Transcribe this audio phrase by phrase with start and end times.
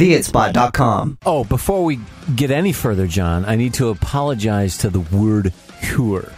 [0.00, 1.18] theitspot.com.
[1.24, 1.98] Oh, before we
[2.34, 6.32] get any further, John, I need to apologize to the word cure.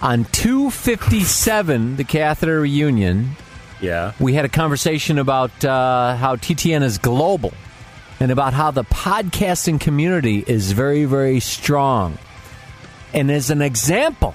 [0.00, 3.30] On 257, the catheter reunion,
[3.80, 4.12] Yeah.
[4.20, 7.52] we had a conversation about uh, how TTN is global
[8.20, 12.16] and about how the podcasting community is very, very strong.
[13.12, 14.34] And as an example,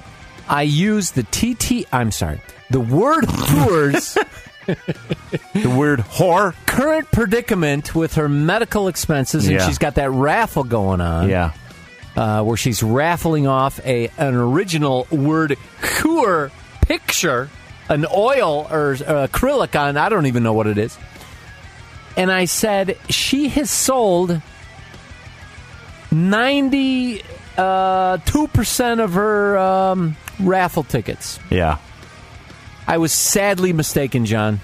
[0.50, 2.42] I used the TT, I'm sorry,
[2.72, 4.18] the word tours.
[4.68, 6.54] The word whore.
[6.66, 9.68] current predicament with her medical expenses, and Yeah.
[9.68, 11.30] she's got that raffle going on.
[11.30, 11.52] Yeah.
[12.16, 15.56] uh, where she's raffling off a an original word
[16.00, 17.50] cure picture,
[17.90, 19.98] an oil or uh, acrylic on.
[19.98, 20.98] I don't even know what it is.
[22.18, 24.42] And I said she has sold
[26.12, 27.22] ninety
[27.56, 31.40] two percent of her um, raffle tickets.
[31.50, 31.78] Yeah.
[32.88, 34.62] I was sadly mistaken, John.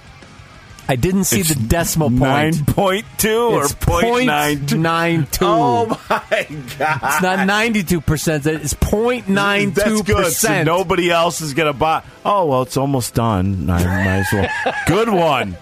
[0.87, 2.21] I didn't see the decimal point.
[2.21, 4.77] Nine point two or It's point nine two.
[4.77, 5.45] nine two.
[5.45, 6.21] Oh my
[6.77, 6.99] god!
[7.03, 8.45] It's not ninety two percent.
[8.45, 10.65] It's 0.92 That's percent.
[10.65, 12.03] nobody else is gonna buy.
[12.25, 13.69] Oh well, it's almost done.
[13.69, 14.49] I might as well.
[14.87, 15.55] good one.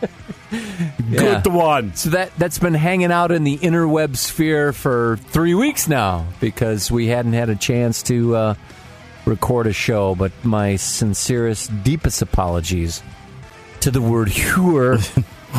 [1.11, 1.94] Good one.
[1.95, 6.89] So that that's been hanging out in the interweb sphere for three weeks now because
[6.91, 8.53] we hadn't had a chance to uh,
[9.25, 10.16] record a show.
[10.16, 13.02] But my sincerest, deepest apologies
[13.81, 14.97] to the word "hure"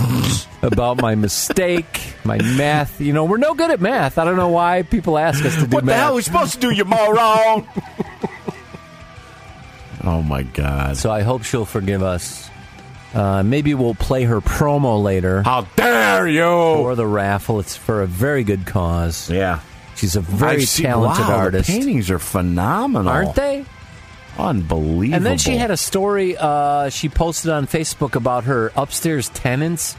[0.63, 3.01] about my mistake, my math.
[3.01, 4.19] You know, we're no good at math.
[4.19, 5.75] I don't know why people ask us to do math.
[5.75, 7.67] What the hell are we supposed to do, you moron?
[10.05, 10.97] oh my god!
[10.97, 12.49] so I hope she'll forgive us.
[13.15, 16.41] Uh, maybe we'll play her promo later How dare you?
[16.43, 17.61] for the raffle.
[17.61, 19.29] It's for a very good cause.
[19.29, 19.61] Yeah.
[20.03, 21.69] She's a very seen- talented wow, artist.
[21.69, 23.65] The paintings are phenomenal, Aren't they?
[24.37, 25.15] Unbelievable.
[25.15, 29.95] And then she had a story uh, she posted on Facebook about her upstairs tenants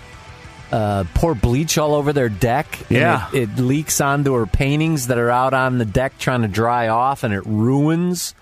[0.74, 2.80] uh, pour bleach all over their deck.
[2.90, 3.30] Yeah.
[3.32, 6.90] it, it leaks onto her paintings that are out on the deck trying to dry
[6.90, 8.36] off, and it ruins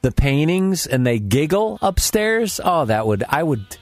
[0.00, 0.86] the paintings.
[0.86, 2.62] And they giggle upstairs.
[2.64, 3.76] Oh, that would I would.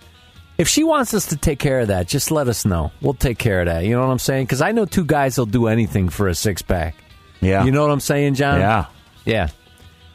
[0.58, 2.90] If she wants us to take care of that, just let us know.
[3.00, 3.84] We'll take care of that.
[3.84, 4.46] You know what I'm saying?
[4.46, 6.94] Because I know two guys will do anything for a six pack.
[7.42, 7.64] Yeah.
[7.64, 8.60] You know what I'm saying, John?
[8.60, 8.86] Yeah.
[9.26, 9.48] Yeah.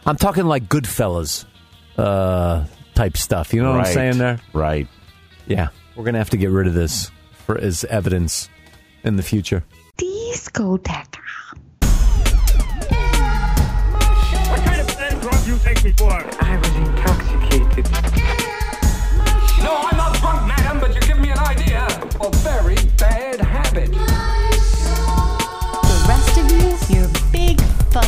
[0.06, 1.46] I'm talking like Goodfellas
[1.98, 2.66] uh,
[2.96, 3.54] type stuff.
[3.54, 3.88] You know what right.
[3.88, 4.40] I'm saying there?
[4.54, 4.88] Right.
[5.46, 5.68] Yeah.
[5.96, 7.12] We're going to have to get rid of this
[7.46, 8.50] for as evidence
[9.04, 9.64] in the future.
[9.98, 11.20] Discoteca.
[14.50, 16.12] What kind of bad drug you take me for?
[16.12, 17.07] I was intoxicated.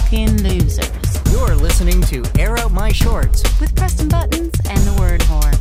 [0.09, 1.31] Fucking losers.
[1.31, 3.43] You're listening to Air Out My Shorts.
[3.61, 5.55] With Preston Buttons and the word whore.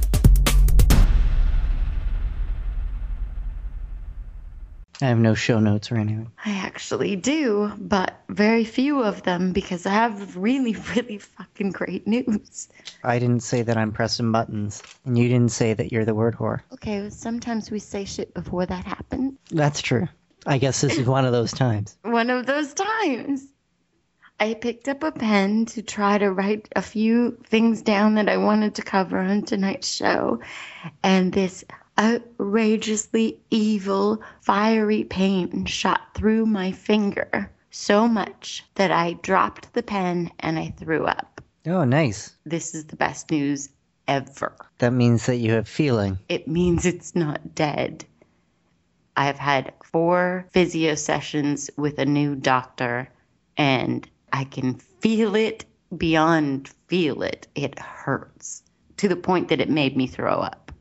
[5.02, 6.32] I have no show notes or anything.
[6.46, 12.06] I actually do, but very few of them because I have really, really fucking great
[12.06, 12.70] news.
[13.04, 16.34] I didn't say that I'm Preston Buttons, and you didn't say that you're the word
[16.34, 16.60] whore.
[16.72, 19.34] Okay, well, sometimes we say shit before that happens.
[19.50, 20.08] That's true.
[20.46, 21.98] I guess this is one of those times.
[22.00, 23.44] One of those times.
[24.40, 28.36] I picked up a pen to try to write a few things down that I
[28.36, 30.40] wanted to cover on tonight's show,
[31.02, 31.64] and this
[31.98, 40.30] outrageously evil, fiery pain shot through my finger so much that I dropped the pen
[40.38, 41.40] and I threw up.
[41.66, 42.36] Oh, nice.
[42.46, 43.70] This is the best news
[44.06, 44.54] ever.
[44.78, 46.18] That means that you have feeling.
[46.28, 48.04] It means it's not dead.
[49.16, 53.10] I've had four physio sessions with a new doctor,
[53.56, 55.64] and I can feel it
[55.96, 57.46] beyond feel it.
[57.54, 58.62] It hurts
[58.98, 60.72] to the point that it made me throw up.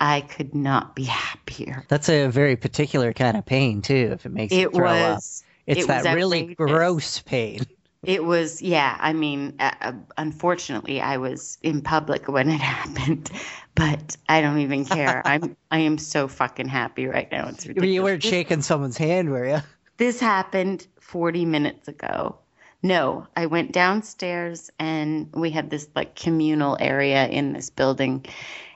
[0.00, 1.84] I could not be happier.
[1.88, 5.14] That's a very particular kind of pain, too, if it makes you It throw up.
[5.14, 5.44] was.
[5.66, 7.60] It's it that was really gross pain.
[8.02, 8.98] It was, yeah.
[9.00, 13.30] I mean, uh, uh, unfortunately, I was in public when it happened,
[13.74, 15.22] but I don't even care.
[15.26, 17.48] I'm, I am so fucking happy right now.
[17.48, 17.94] It's ridiculous.
[17.94, 19.60] You weren't shaking someone's hand, were you?
[19.96, 22.38] This happened 40 minutes ago.
[22.84, 28.26] No, I went downstairs and we had this like communal area in this building.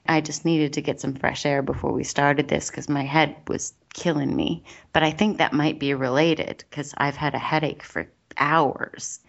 [0.06, 3.36] I just needed to get some fresh air before we started this because my head
[3.48, 4.64] was killing me.
[4.94, 9.20] But I think that might be related because I've had a headache for hours.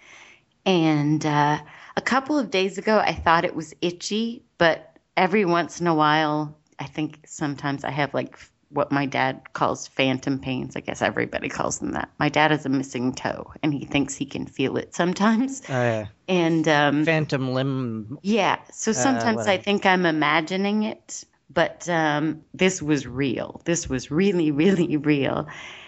[0.66, 1.60] And uh,
[1.98, 5.96] a couple of days ago, I thought it was itchy, but every once in a
[5.96, 8.40] while, I think sometimes I have like
[8.70, 10.76] what my dad calls phantom pains.
[10.76, 12.10] I guess everybody calls them that.
[12.20, 15.62] My dad has a missing toe, and he thinks he can feel it sometimes.
[15.70, 16.06] Oh, yeah.
[16.28, 18.20] And um, Phantom limb.
[18.22, 23.62] yeah, so sometimes I think I'm imagining it, but um, this was real.
[23.66, 25.48] This was really, really real.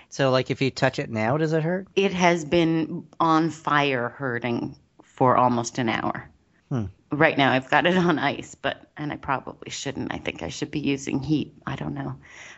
[0.09, 1.87] So, like, if you touch it now, does it hurt?
[1.95, 6.29] It has been on fire hurting for almost an hour.
[7.13, 10.13] Right now, I've got it on ice, but and I probably shouldn't.
[10.13, 11.53] I think I should be using heat.
[11.67, 12.15] I don't know.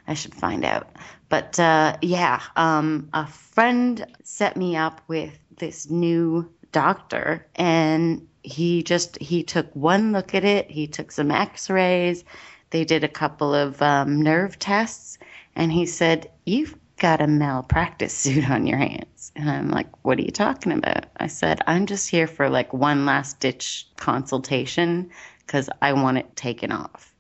[0.08, 0.90] I should find out.
[1.30, 8.84] But uh, yeah, um, a friend set me up with this new doctor, and he
[8.84, 10.70] just he took one look at it.
[10.70, 12.24] He took some X-rays.
[12.70, 15.18] They did a couple of um, nerve tests,
[15.56, 20.18] and he said, "You've got a malpractice suit on your hands." And I'm like, "What
[20.18, 25.12] are you talking about?" I said, "I'm just here for like one last ditch consultation
[25.46, 27.14] because I want it taken off.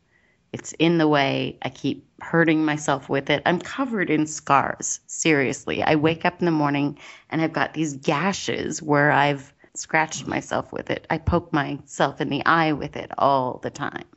[0.53, 1.57] It's in the way.
[1.61, 3.41] I keep hurting myself with it.
[3.45, 5.01] I'm covered in scars.
[5.07, 6.97] Seriously, I wake up in the morning
[7.29, 11.05] and I've got these gashes where I've scratched myself with it.
[11.09, 14.05] I poke myself in the eye with it all the time."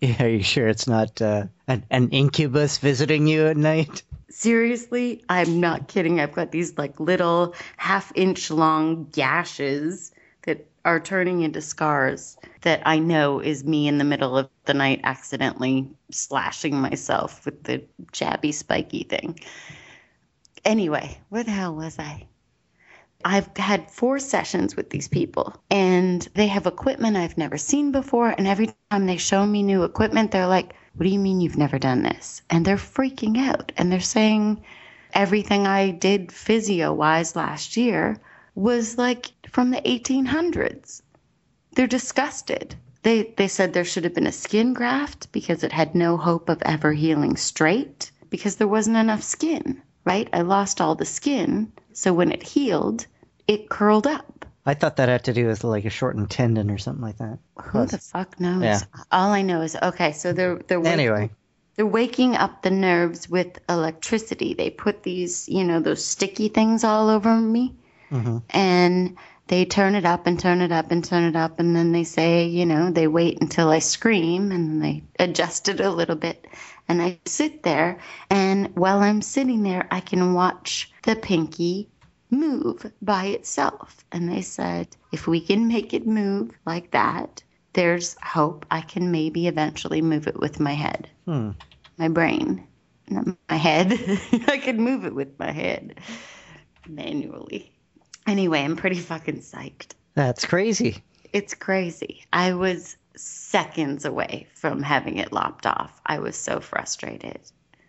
[0.00, 4.02] Yeah, are you sure it's not uh, an, an incubus visiting you at night?
[4.30, 6.20] Seriously, I'm not kidding.
[6.20, 10.12] I've got these like little half inch long gashes
[10.42, 14.74] that are turning into scars that I know is me in the middle of the
[14.74, 19.38] night accidentally slashing myself with the jabby spiky thing.
[20.64, 22.26] Anyway, where the hell was I?
[23.24, 28.30] I've had four sessions with these people, and they have equipment I've never seen before.
[28.30, 31.58] And every time they show me new equipment, they're like, What do you mean you've
[31.58, 32.42] never done this?
[32.48, 33.72] And they're freaking out.
[33.76, 34.62] And they're saying
[35.12, 38.16] everything I did physio wise last year
[38.54, 41.02] was like from the 1800s.
[41.72, 42.74] They're disgusted.
[43.02, 46.48] They, they said there should have been a skin graft because it had no hope
[46.48, 50.28] of ever healing straight because there wasn't enough skin, right?
[50.32, 51.72] I lost all the skin.
[51.92, 53.06] So when it healed,
[53.46, 54.46] it curled up.
[54.64, 57.38] I thought that had to do with like a shortened tendon or something like that.
[57.62, 58.62] Who the fuck knows?
[58.62, 58.80] Yeah.
[59.10, 60.12] All I know is okay.
[60.12, 61.30] So they're they're waking, Anyway,
[61.76, 64.54] they're waking up the nerves with electricity.
[64.54, 67.74] They put these you know those sticky things all over me,
[68.10, 68.38] mm-hmm.
[68.50, 69.16] and
[69.50, 72.04] they turn it up and turn it up and turn it up, and then they
[72.04, 76.46] say you know they wait until I scream and they adjust it a little bit,
[76.88, 78.00] and I sit there,
[78.30, 81.88] and while I'm sitting there, I can watch the pinky
[82.30, 84.04] move by itself.
[84.12, 87.42] And they said, if we can make it move like that,
[87.72, 91.50] there's hope I can maybe eventually move it with my head, hmm.
[91.98, 92.66] my brain,
[93.08, 93.92] not my head.
[94.48, 96.00] I could move it with my head
[96.88, 97.72] manually.
[98.26, 99.92] Anyway, I'm pretty fucking psyched.
[100.14, 101.02] that's crazy.
[101.32, 102.24] It's crazy.
[102.32, 106.00] I was seconds away from having it lopped off.
[106.04, 107.40] I was so frustrated.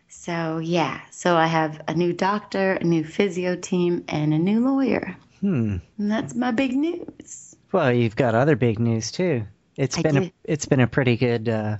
[0.07, 4.59] So, yeah, so I have a new doctor, a new physio team, and a new
[4.67, 5.15] lawyer.
[5.39, 5.77] Hmm.
[5.97, 7.55] And that's my big news.
[7.71, 9.43] Well, you've got other big news too.
[9.77, 11.77] It's I been a it's been a pretty good uh,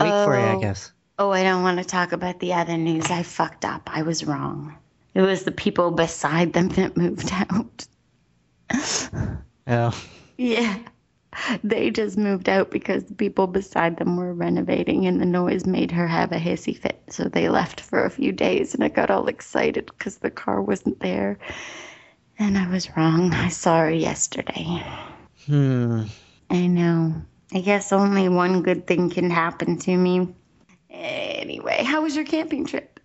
[0.00, 0.60] week for you, I Oh.
[0.60, 0.92] guess.
[1.18, 3.10] Oh, I don't want to talk about the other news.
[3.10, 3.82] I fucked up.
[3.92, 4.76] I was wrong.
[5.14, 7.86] It was the people beside them that moved out.
[9.70, 9.94] Oh,
[10.38, 10.78] Yeah.
[11.62, 15.90] They just moved out because the people beside them were renovating and the noise made
[15.90, 17.00] her have a hissy fit.
[17.10, 20.62] So they left for a few days and I got all excited because the car
[20.62, 21.38] wasn't there.
[22.38, 23.34] And I was wrong.
[23.34, 24.82] I saw her yesterday.
[25.46, 26.04] hmm.
[26.50, 27.14] I know.
[27.52, 30.28] I guess only one good thing can happen to me.
[30.90, 32.97] Anyway, how was your camping trip?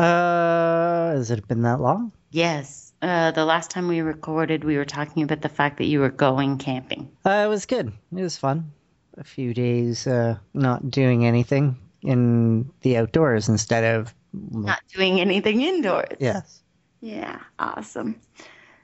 [0.00, 2.10] Uh, has it been that long?
[2.30, 2.92] Yes.
[3.02, 6.10] Uh, the last time we recorded, we were talking about the fact that you were
[6.10, 7.10] going camping.
[7.24, 7.92] Uh, it was good.
[8.16, 8.72] It was fun.
[9.18, 15.60] A few days uh, not doing anything in the outdoors instead of Not doing anything
[15.60, 16.16] indoors.
[16.18, 16.62] yes.
[17.02, 18.20] Yeah, awesome.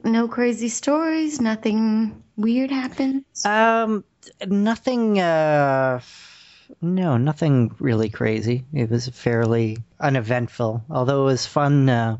[0.03, 3.25] No crazy stories, nothing weird happened.
[3.45, 4.03] Um,
[4.47, 5.19] nothing.
[5.19, 5.99] Uh,
[6.81, 8.65] no, nothing really crazy.
[8.73, 11.89] It was fairly uneventful, although it was fun.
[11.89, 12.17] Uh,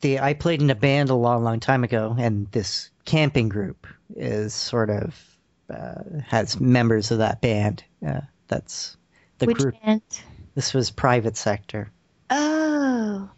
[0.00, 3.86] the I played in a band a long, long time ago, and this camping group
[4.16, 5.22] is sort of
[5.68, 7.84] uh, has members of that band.
[8.06, 8.96] Uh, that's
[9.38, 9.74] the Which group.
[9.82, 10.02] band?
[10.54, 11.90] This was private sector.
[12.30, 13.30] Oh,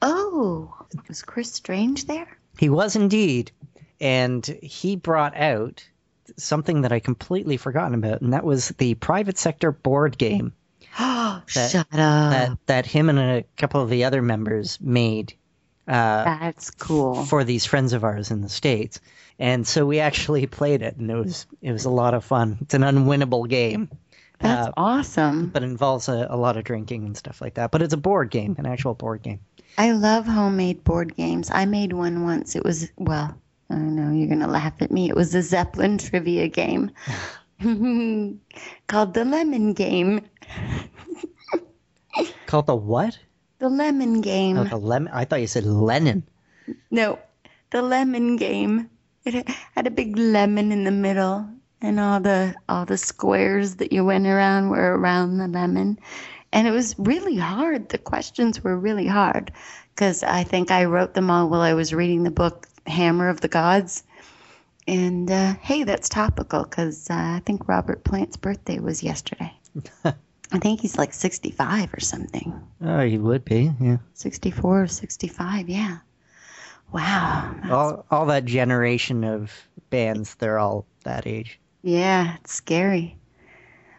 [0.00, 0.74] oh,
[1.08, 2.28] was Chris Strange there?
[2.58, 3.50] He was indeed,
[4.00, 5.84] and he brought out
[6.36, 10.52] something that I completely forgotten about, and that was the private sector board game.
[10.98, 11.96] Oh, That- shut up.
[12.32, 15.32] that that him and a couple of the other members made
[15.88, 17.24] uh, That's cool.
[17.24, 19.00] for these friends of ours in the states,
[19.38, 22.58] and so we actually played it, and it was it was a lot of fun.
[22.60, 23.88] It's an unwinnable game,
[24.38, 25.46] That's uh, awesome.
[25.48, 27.70] but involves a, a lot of drinking and stuff like that.
[27.70, 29.40] But it's a board game, an actual board game.
[29.78, 31.50] I love homemade board games.
[31.50, 32.54] I made one once.
[32.54, 33.34] It was, well,
[33.72, 35.08] I know you're going to laugh at me.
[35.08, 36.90] It was a Zeppelin trivia game
[38.86, 40.20] called the Lemon Game.
[42.46, 43.18] Called the what?
[43.58, 44.58] The lemon game.
[44.58, 45.10] Oh, the lemon.
[45.14, 46.24] I thought you said Lennon.
[46.90, 47.18] No,
[47.70, 48.90] the lemon game.
[49.24, 51.48] It had a big lemon in the middle,
[51.80, 55.98] and all the all the squares that you went around were around the lemon,
[56.52, 57.88] and it was really hard.
[57.88, 59.52] The questions were really hard
[59.94, 63.40] because I think I wrote them all while I was reading the book Hammer of
[63.40, 64.04] the Gods.
[64.86, 69.52] And uh, hey, that's topical because uh, I think Robert Plant's birthday was yesterday.
[70.04, 72.52] I think he's like 65 or something.
[72.84, 73.72] Oh, he would be.
[73.80, 73.98] Yeah.
[74.14, 75.98] 64 or 65, yeah.
[76.92, 77.54] Wow.
[77.70, 79.50] All all that generation of
[79.88, 81.58] bands, they're all that age.
[81.82, 83.16] Yeah, it's scary.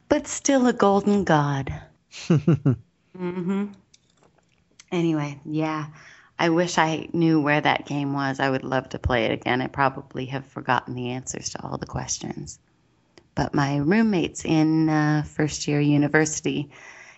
[0.10, 1.74] But still a golden god.
[3.18, 3.66] hmm
[4.92, 5.88] Anyway, yeah.
[6.44, 8.42] I wish I knew where that game was.
[8.42, 9.62] I would love to play it again.
[9.62, 12.60] I probably have forgotten the answers to all the questions.
[13.34, 16.70] But my roommates in uh, first year university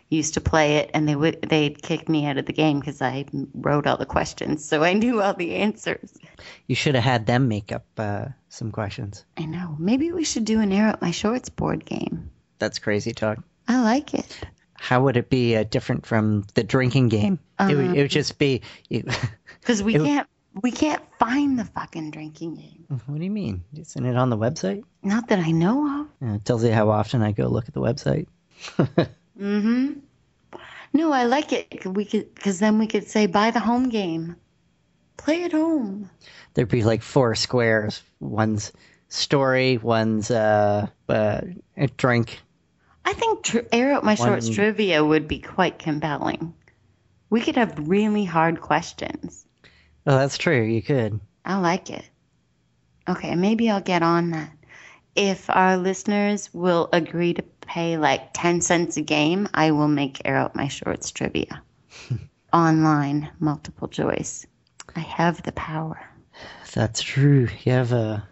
[0.09, 3.01] used to play it, and they would they'd kick me out of the game because
[3.01, 6.13] I wrote all the questions, so I knew all the answers.
[6.67, 9.25] You should have had them make up uh, some questions.
[9.37, 9.75] I know.
[9.79, 12.29] Maybe we should do an air up my shorts board game.
[12.59, 13.39] That's crazy talk.
[13.67, 14.39] I like it.
[14.85, 17.39] How would it be uh, different from the drinking game?
[17.59, 18.61] it, would, it would just be.
[19.59, 20.27] Because we It can't
[20.61, 22.85] we can't find the fucking drinking game.
[23.07, 23.63] what do you mean?
[23.75, 24.83] Isn't it on the website?
[25.01, 25.87] Not that I know
[26.21, 26.29] of.
[26.29, 28.27] Uh, it tells you how often I go look at the website.
[29.37, 29.99] Mm-hmm.
[30.93, 31.85] No, I like it.
[31.85, 34.37] We could, because then we could say buy the home game,
[35.17, 36.09] play at home.
[36.53, 38.01] There'd be like four squares.
[38.21, 38.71] One's
[39.09, 41.41] story, one's uh, uh,
[41.75, 42.39] a drink.
[43.05, 46.53] I think tr- air out my shorts One- trivia would be quite compelling.
[47.29, 49.45] We could have really hard questions.
[50.07, 50.61] Oh, that's true.
[50.63, 51.19] You could.
[51.45, 52.03] I like it.
[53.07, 54.51] Okay, maybe I'll get on that.
[55.15, 60.21] If our listeners will agree to pay like 10 cents a game, I will make
[60.25, 61.61] Air Out My Shorts trivia.
[62.53, 64.45] Online, multiple choice.
[64.95, 65.99] I have the power.
[66.73, 67.47] That's true.
[67.63, 68.27] You have a.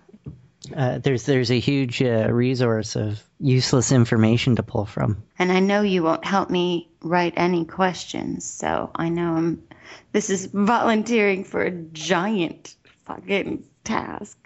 [0.76, 5.24] Uh, there's there's a huge uh, resource of useless information to pull from.
[5.38, 9.64] And I know you won't help me write any questions, so I know I'm.
[10.12, 14.38] This is volunteering for a giant fucking task.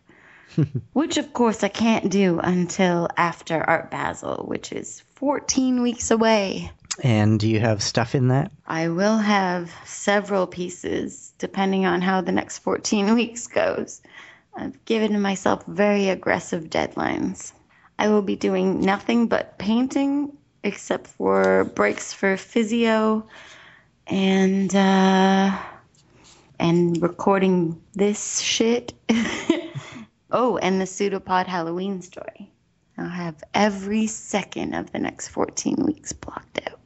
[0.94, 6.72] which, of course, I can't do until after Art Basel, which is 14 weeks away.
[7.04, 8.52] And do you have stuff in that?
[8.66, 14.02] I will have several pieces depending on how the next 14 weeks goes.
[14.58, 17.54] I've given myself very aggressive deadlines.
[18.00, 23.28] I will be doing nothing but painting except for breaks for physio
[24.08, 25.58] and uh
[26.60, 28.94] and recording this shit.
[30.32, 32.52] oh, and the pseudopod Halloween story.
[32.98, 36.77] I'll have every second of the next 14 weeks blocked out.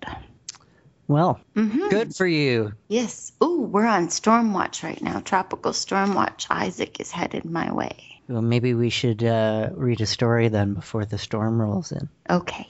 [1.12, 2.72] Well, good for you.
[2.88, 3.34] Yes.
[3.44, 5.20] Ooh, we're on storm watch right now.
[5.20, 6.48] Tropical storm watch.
[6.50, 8.22] Isaac is headed my way.
[8.30, 12.08] Well, maybe we should uh, read a story then before the storm rolls in.
[12.30, 12.66] Okay.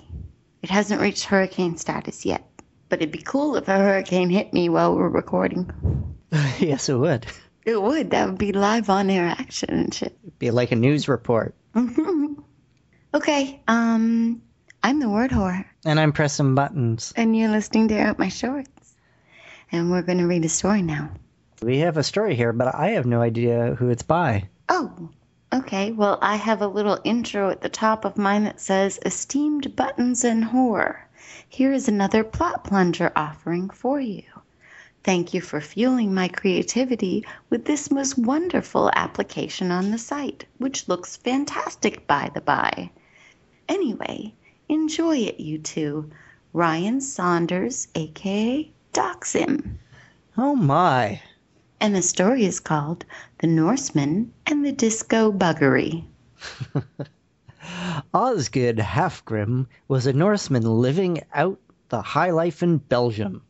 [0.63, 2.43] It hasn't reached hurricane status yet,
[2.89, 6.17] but it'd be cool if a hurricane hit me while we're recording.
[6.57, 7.27] yes, it would.
[7.63, 8.10] It would.
[8.10, 10.17] That would be live on air action and shit.
[10.24, 11.53] It'd be like a news report.
[13.13, 13.62] Okay.
[13.67, 14.41] Um,
[14.84, 17.14] I'm the word whore, And I'm Preston Buttons.
[17.16, 18.96] and you're listening to Out My Shorts.
[19.72, 21.12] And we're going to read a story now.
[21.62, 24.50] We have a story here, but I have no idea who it's by.
[24.70, 25.10] Oh,
[25.54, 25.92] okay.
[25.92, 30.24] Well, I have a little intro at the top of mine that says Esteemed Buttons
[30.24, 30.98] and Whore.
[31.48, 34.24] Here is another plot plunger offering for you.
[35.04, 40.88] Thank you for fueling my creativity with this most wonderful application on the site, which
[40.88, 42.90] looks fantastic by the by.
[43.70, 44.34] Anyway,
[44.72, 46.10] enjoy it, you two.
[46.54, 49.78] Ryan Saunders, aka Doxim.
[50.38, 51.22] Oh my.
[51.80, 53.06] And the story is called
[53.40, 56.06] The Norseman and the Disco Buggery.
[58.13, 61.60] Osgood Halfgrim was a Norseman living out
[61.90, 63.42] the high life in Belgium.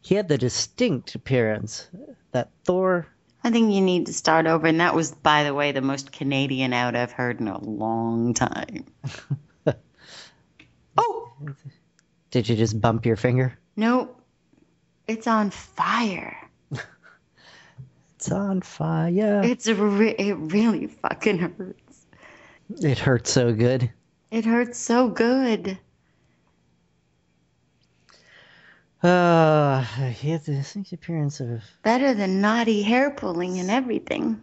[0.00, 1.88] He had the distinct appearance
[2.32, 3.06] that Thor.
[3.44, 6.12] I think you need to start over, and that was, by the way, the most
[6.12, 8.84] Canadian out I've heard in a long time.
[12.30, 13.58] Did you just bump your finger?
[13.76, 14.10] no,
[15.06, 16.36] it's on fire.
[18.16, 19.42] It's on fire.
[19.42, 22.06] It's re- it really fucking hurts.
[22.80, 23.90] It hurts so good.
[24.30, 25.76] It hurts so good.
[29.02, 34.40] Uh, he had the distinct appearance of Better than naughty hair pulling and everything.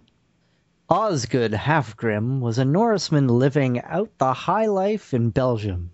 [0.89, 5.91] Osgood Halfgrim was a Norseman living out the high life in Belgium.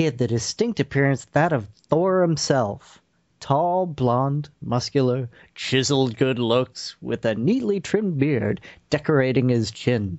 [0.00, 3.02] He had the distinct appearance that of Thor himself,
[3.38, 10.18] Tall, blonde, muscular, chiseled good looks, with a neatly trimmed beard decorating his chin.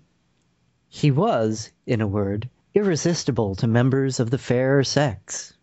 [0.88, 5.54] He was, in a word, irresistible to members of the fair sex.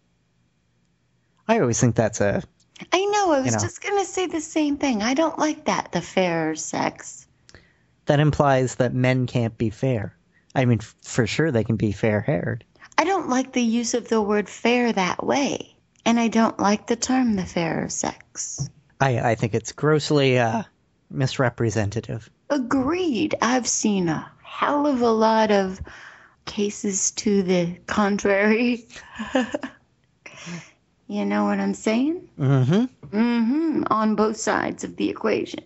[1.47, 2.43] I always think that's a
[2.93, 3.31] I know.
[3.31, 3.61] I was know.
[3.61, 5.01] just going to say the same thing.
[5.01, 7.29] I don't like that, the fairer sex.
[8.07, 10.17] that implies that men can't be fair.
[10.57, 12.65] I mean, for sure they can be fair haired.
[12.99, 15.76] I don't like the use of the word fair that way.
[16.05, 18.69] And I don't like the term the fairer sex.
[19.00, 20.64] I, I think it's grossly uh,
[21.09, 22.28] misrepresentative.
[22.50, 23.37] Agreed.
[23.40, 25.81] I've seen a hell of a lot of
[26.45, 28.88] cases to the contrary.
[31.07, 32.28] you know what I'm saying?
[32.37, 33.17] Mm-hmm.
[33.17, 33.83] Mm-hmm.
[33.93, 35.61] On both sides of the equation.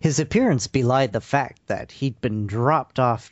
[0.00, 3.30] His appearance belied the fact that he'd been dropped off.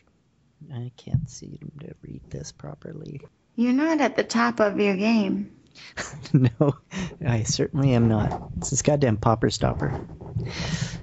[0.72, 3.20] I can't see to read this properly.
[3.56, 5.52] You're not at the top of your game.
[6.32, 6.76] no,
[7.24, 8.50] I certainly am not.
[8.58, 10.00] It's this goddamn popper stopper.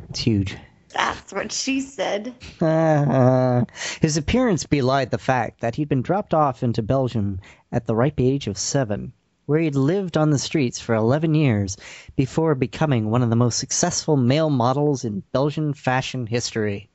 [0.09, 0.57] It's huge.
[0.89, 2.35] That's what she said.
[2.61, 3.65] Uh,
[4.01, 7.39] his appearance belied the fact that he'd been dropped off into Belgium
[7.71, 9.13] at the ripe age of seven,
[9.45, 11.77] where he'd lived on the streets for 11 years
[12.15, 16.89] before becoming one of the most successful male models in Belgian fashion history.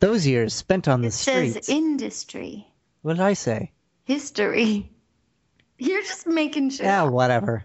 [0.00, 1.68] Those years spent on the It says streets.
[1.68, 2.66] industry,
[3.02, 3.72] what did I say?
[4.04, 4.90] history.
[5.78, 7.12] You're just making shit Yeah, up.
[7.12, 7.64] whatever.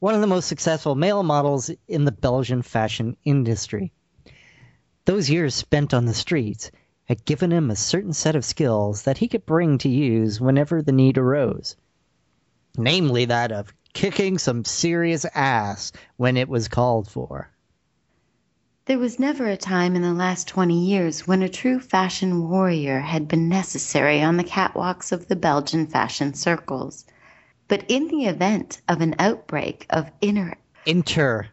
[0.00, 3.92] One of the most successful male models in the Belgian fashion industry.
[5.06, 6.70] Those years spent on the streets
[7.04, 10.82] had given him a certain set of skills that he could bring to use whenever
[10.82, 11.76] the need arose.
[12.76, 17.50] Namely, that of kicking some serious ass when it was called for.
[18.86, 23.00] There was never a time in the last 20 years when a true fashion warrior
[23.00, 27.04] had been necessary on the catwalks of the Belgian fashion circles.
[27.66, 31.48] But in the event of an outbreak of inner Inter.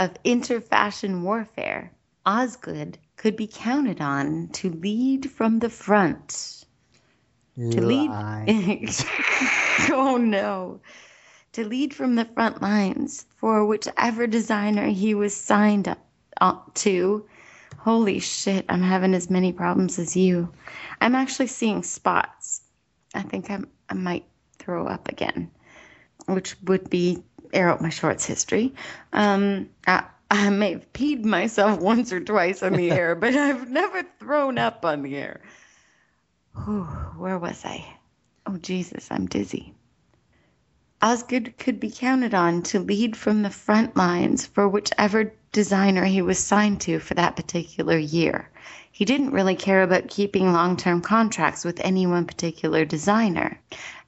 [0.00, 1.92] of inter-fashion warfare,
[2.26, 6.64] Osgood could be counted on to lead from the front.
[7.56, 8.10] To lead.
[9.92, 10.80] Oh no.
[11.52, 16.04] To lead from the front lines for whichever designer he was signed up
[16.40, 17.26] uh, to.
[17.78, 20.50] Holy shit, I'm having as many problems as you.
[21.00, 22.62] I'm actually seeing spots.
[23.14, 24.24] I think I'm, I might
[24.58, 25.50] throw up again,
[26.26, 28.74] which would be air out my shorts history.
[29.12, 33.68] Um, I, I may have peed myself once or twice on the air, but I've
[33.70, 35.40] never thrown up on the air.
[36.64, 36.84] Whew,
[37.18, 37.84] where was I?
[38.46, 39.74] Oh, Jesus, I'm dizzy.
[41.02, 46.20] Osgood could be counted on to lead from the front lines for whichever designer he
[46.20, 48.50] was signed to for that particular year.
[48.90, 53.60] He didn't really care about keeping long term contracts with any one particular designer,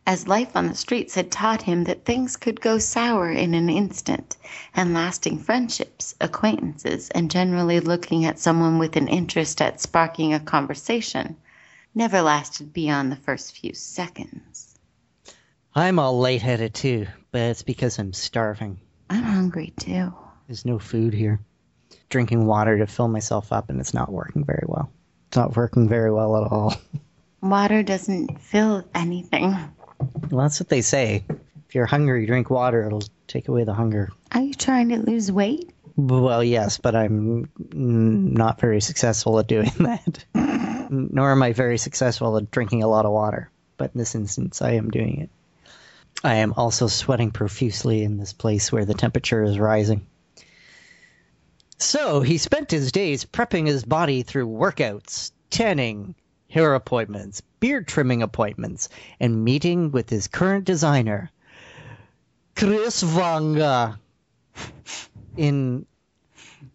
[0.06, 3.70] as life on the streets had taught him that things could go sour in an
[3.70, 4.36] instant,
[4.74, 10.40] and lasting friendships, acquaintances, and generally looking at someone with an interest at sparking a
[10.40, 11.36] conversation
[11.94, 14.76] never lasted beyond the first few seconds.
[15.74, 18.80] I'm all lightheaded too, but it's because I'm starving.
[19.08, 20.12] I'm hungry too.
[20.46, 21.40] There's no food here.
[22.08, 24.90] Drinking water to fill myself up, and it's not working very well.
[25.28, 26.74] It's not working very well at all.
[27.42, 29.50] Water doesn't fill anything.
[30.30, 31.24] Well, that's what they say.
[31.68, 32.86] If you're hungry, drink water.
[32.86, 34.10] It'll take away the hunger.
[34.32, 35.70] Are you trying to lose weight?
[35.96, 40.24] Well, yes, but I'm not very successful at doing that.
[40.90, 43.50] Nor am I very successful at drinking a lot of water.
[43.78, 45.30] But in this instance, I am doing it.
[46.22, 50.06] I am also sweating profusely in this place where the temperature is rising.
[51.78, 56.14] So he spent his days prepping his body through workouts, tanning,
[56.48, 58.88] hair appointments, beard trimming appointments,
[59.20, 61.30] and meeting with his current designer,
[62.54, 63.98] Chris Vanga,
[65.36, 65.84] in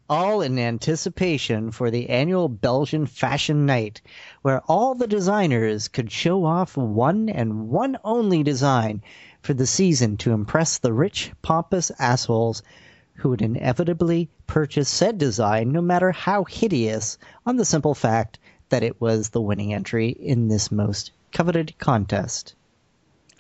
[0.08, 4.02] all in anticipation for the annual Belgian Fashion Night,
[4.44, 9.02] where all the designers could show off one and one only design
[9.42, 12.62] for the season to impress the rich, pompous assholes
[13.16, 18.84] who would inevitably purchase said design no matter how hideous on the simple fact that
[18.84, 22.56] it was the winning entry in this most coveted contest.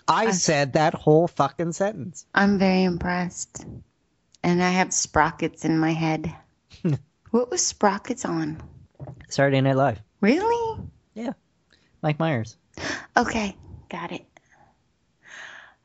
[0.07, 2.25] I said that whole fucking sentence.
[2.34, 3.65] I'm very impressed.
[4.43, 6.34] And I have sprockets in my head.
[7.31, 8.62] what was sprockets on?
[9.29, 10.01] Saturday Night Live.
[10.19, 10.81] Really?
[11.13, 11.34] Yeah.
[12.01, 12.57] Mike Myers.
[13.17, 13.57] Okay,
[13.89, 14.25] got it.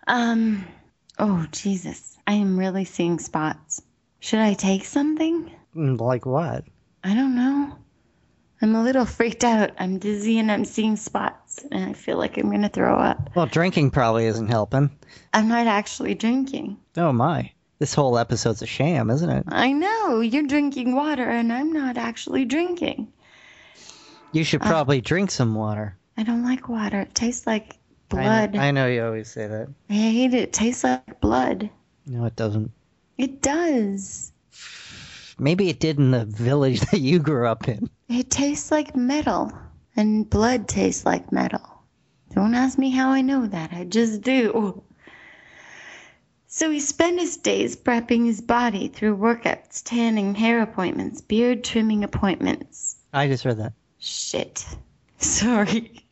[0.06, 0.64] Um,
[1.18, 2.15] oh, Jesus.
[2.26, 3.82] I am really seeing spots.
[4.20, 5.50] Should I take something?
[5.74, 6.64] Mm, Like what?
[7.04, 7.76] I don't know.
[8.62, 9.70] I'm a little freaked out.
[9.78, 13.30] I'm dizzy and I'm seeing spots, and I feel like I'm gonna throw up.
[13.36, 14.90] Well, drinking probably isn't helping.
[15.34, 16.78] I'm not actually drinking.
[16.96, 17.52] Oh my.
[17.78, 19.44] This whole episode's a sham, isn't it?
[19.48, 23.12] I know you're drinking water and I'm not actually drinking.
[24.32, 25.96] You should probably drink some water.
[26.16, 27.02] I don't like water.
[27.02, 27.74] It tastes like
[28.10, 28.54] I blood.
[28.54, 29.68] know, I know you always say that.
[29.90, 30.42] I hate it.
[30.44, 31.68] It tastes like blood.
[32.06, 32.70] No, it doesn't.
[33.18, 34.32] It does.
[35.38, 37.90] Maybe it did in the village that you grew up in.
[38.08, 39.52] It tastes like metal,
[39.96, 41.60] and blood tastes like metal.
[42.34, 43.72] Don't ask me how I know that.
[43.72, 44.82] I just do.
[46.46, 52.04] So he spent his days prepping his body through workouts, tanning, hair appointments, beard trimming
[52.04, 52.96] appointments.
[53.12, 53.72] I just read that.
[53.98, 54.64] Shit.
[55.18, 56.06] Sorry.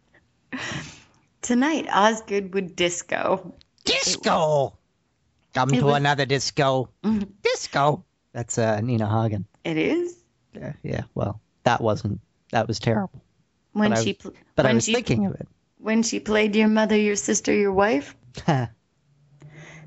[1.40, 3.54] Tonight, Osgood would disco.
[3.84, 4.76] Disco!
[5.54, 6.90] Come It to was- another disco.
[7.42, 8.04] Disco!
[8.32, 9.46] That's uh, Nina Hagen.
[9.64, 10.16] It is
[10.52, 12.20] Yeah, yeah, well, that wasn't.
[12.50, 13.22] That was terrible.
[13.72, 15.46] when But I- she pl- But I when was she thinking of it.
[15.78, 18.14] when she played your mother, your sister, your wife.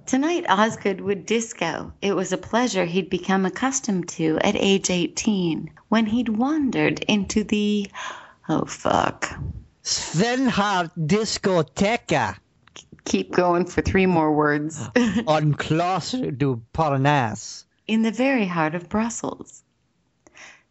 [0.05, 1.91] Tonight, Osgood would disco.
[2.01, 7.43] It was a pleasure he'd become accustomed to at age 18 when he'd wandered into
[7.43, 7.91] the.
[8.47, 9.37] Oh, fuck.
[9.83, 12.37] Svenhard Discoteca
[13.07, 14.85] Keep going for three more words.
[15.27, 17.65] on Clos du Parnasse.
[17.87, 19.63] in the very heart of Brussels.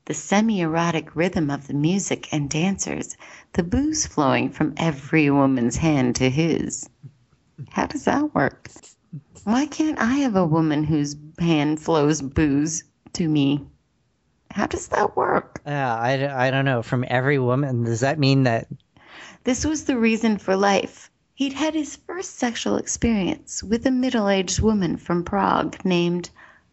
[0.04, 3.16] The semi erotic rhythm of the music and dancers,
[3.54, 6.88] the booze flowing from every woman's hand to his.
[7.70, 8.68] How does that work?
[9.44, 13.64] Why can't I have a woman whose hand flows booze to me?
[14.50, 15.60] How does that work?
[15.66, 16.82] Yeah, I, I don't know.
[16.82, 18.68] From every woman, does that mean that
[19.44, 21.10] This was the reason for life.
[21.36, 26.30] He'd had his first sexual experience with a middle aged woman from Prague named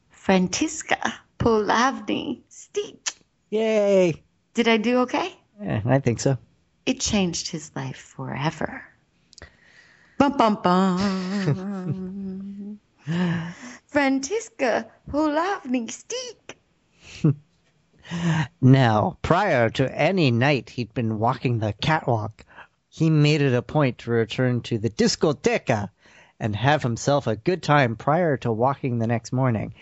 [0.09, 3.09] Frantiska Polavny Steek.
[3.49, 4.23] Yay!
[4.53, 5.35] Did I do okay?
[5.61, 6.37] Yeah, I think so.
[6.85, 8.85] It changed his life forever.
[10.17, 11.99] Bum bum bum.
[13.87, 16.57] Frantiska Polavny Steek.
[18.61, 22.45] Now, prior to any night he'd been walking the catwalk,
[22.95, 25.89] he made it a point to return to the discoteca
[26.39, 29.73] and have himself a good time prior to walking the next morning,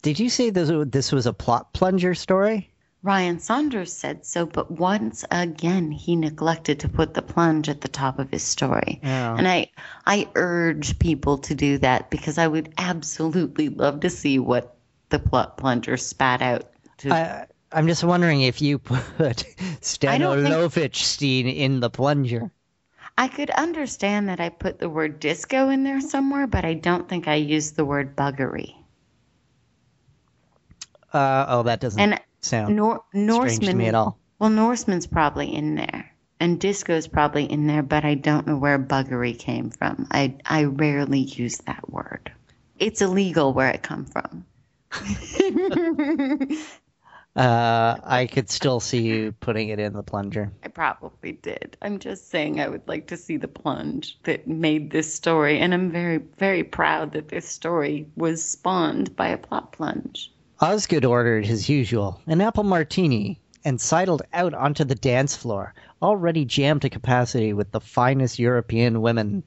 [0.03, 2.71] did you say this, this was a plot plunger story?
[3.07, 7.89] Ryan Saunders said so, but once again he neglected to put the plunge at the
[7.89, 8.99] top of his story.
[9.01, 9.37] Yeah.
[9.37, 9.71] And I
[10.05, 14.77] I urge people to do that because I would absolutely love to see what
[15.11, 16.65] the plot plunger spat out.
[16.99, 19.47] To, I, I'm just wondering if you put
[21.47, 22.51] think- in the plunger.
[23.17, 27.09] I could understand that I put the word disco in there somewhere, but I don't
[27.09, 28.75] think I used the word buggery.
[31.13, 34.19] Uh, oh, that doesn't And sound Nor- strange Norseman to me at all.
[34.39, 38.79] Well, Norseman's probably in there, and disco's probably in there, but I don't know where
[38.79, 40.07] buggery came from.
[40.11, 42.33] I I rarely use that word.
[42.79, 44.45] It's illegal where it come from.
[47.37, 50.51] Uh, I could still see you putting it in the plunger.
[50.65, 51.77] I probably did.
[51.83, 55.75] I'm just saying I would like to see the plunge that made this story, and
[55.75, 60.33] I'm very very proud that this story was spawned by a plot plunge.
[60.61, 66.45] Osgood ordered his usual, an apple martini, and sidled out onto the dance floor, already
[66.45, 69.43] jammed to capacity with the finest European women.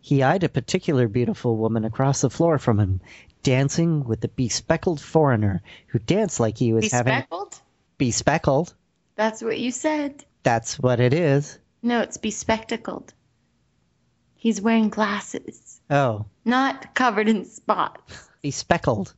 [0.00, 3.00] He eyed a particular beautiful woman across the floor from him,
[3.42, 7.60] dancing with the bespectacled foreigner who danced like he was having Bespeckled?
[7.98, 8.74] bespectacled.
[9.16, 10.24] That's what you said.
[10.42, 11.58] That's what it is.
[11.82, 13.12] No, it's bespectacled.
[14.36, 18.30] He's wearing glasses, Oh, not covered in spots.
[18.40, 19.14] bespectacled.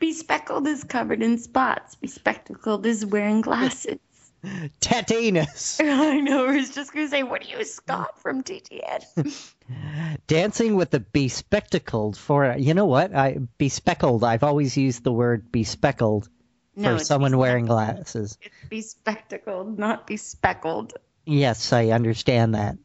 [0.00, 1.96] Bespeckled is covered in spots.
[1.96, 3.98] Bespectacled is wearing glasses.
[4.80, 5.80] Tetanus.
[5.82, 6.46] I know.
[6.46, 9.54] I was just gonna say, what do you Scott from TTN?
[10.26, 13.14] Dancing with the bespectacled for you know what?
[13.14, 14.22] I bespeckled.
[14.22, 16.28] I've always used the word bespeckled
[16.76, 18.38] No, for someone wearing glasses.
[18.40, 20.92] It's bespectacled, not bespeckled.
[21.26, 22.78] Yes, I understand that.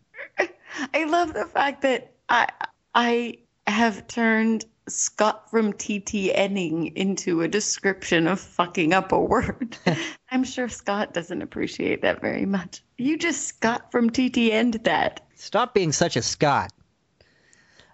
[0.93, 2.49] I love the fact that I
[2.95, 9.78] I have turned Scott from TTNing into a description of fucking up a word.
[10.32, 12.84] I'm sure Scott doesn't appreciate that very much.
[12.97, 15.21] You just Scott from TTN'd that.
[15.36, 16.71] Stop being such a Scott.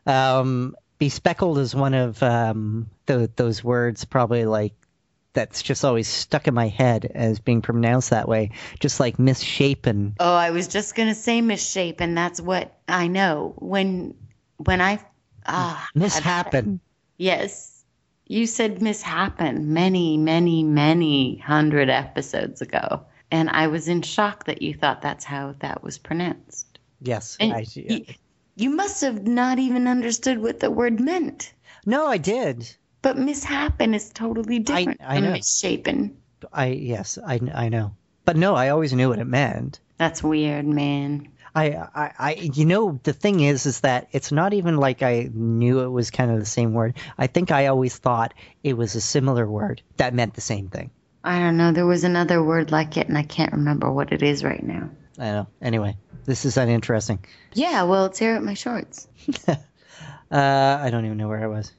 [0.06, 4.74] Um, bespeckled is one of um, th- those words, probably like
[5.34, 10.16] that's just always stuck in my head as being pronounced that way, just like misshapen.
[10.20, 12.16] Oh, I was just gonna say misshapen.
[12.16, 13.54] That's what I know.
[13.58, 14.16] When
[14.58, 15.00] when I
[15.50, 16.80] ah Mishappen.
[17.18, 17.84] Yes.
[18.28, 23.02] You said mishappen many, many, many hundred episodes ago.
[23.32, 26.80] And I was in shock that you thought that's how that was pronounced.
[27.02, 28.06] Yes, And I, you,
[28.56, 31.54] you must have not even understood what the word meant.
[31.86, 32.74] no, I did.
[33.02, 35.32] But mishappen is totally different I from know.
[35.34, 36.18] misshapen.
[36.54, 39.80] I yes, I I know, but no, I always knew what it meant.
[39.98, 41.28] That's weird, man.
[41.56, 45.30] I, I, I, you know, the thing is, is that it's not even like I
[45.34, 46.96] knew it was kind of the same word.
[47.18, 48.34] I think I always thought
[48.64, 50.92] it was a similar word that meant the same thing.
[51.24, 51.72] I don't know.
[51.72, 54.90] There was another word like it, and I can't remember what it is right now.
[55.18, 55.48] I know.
[55.62, 57.20] Anyway, this is uninteresting.
[57.54, 59.08] Yeah, well, it's here at my shorts.
[60.32, 61.72] Uh, I don't even know where I was.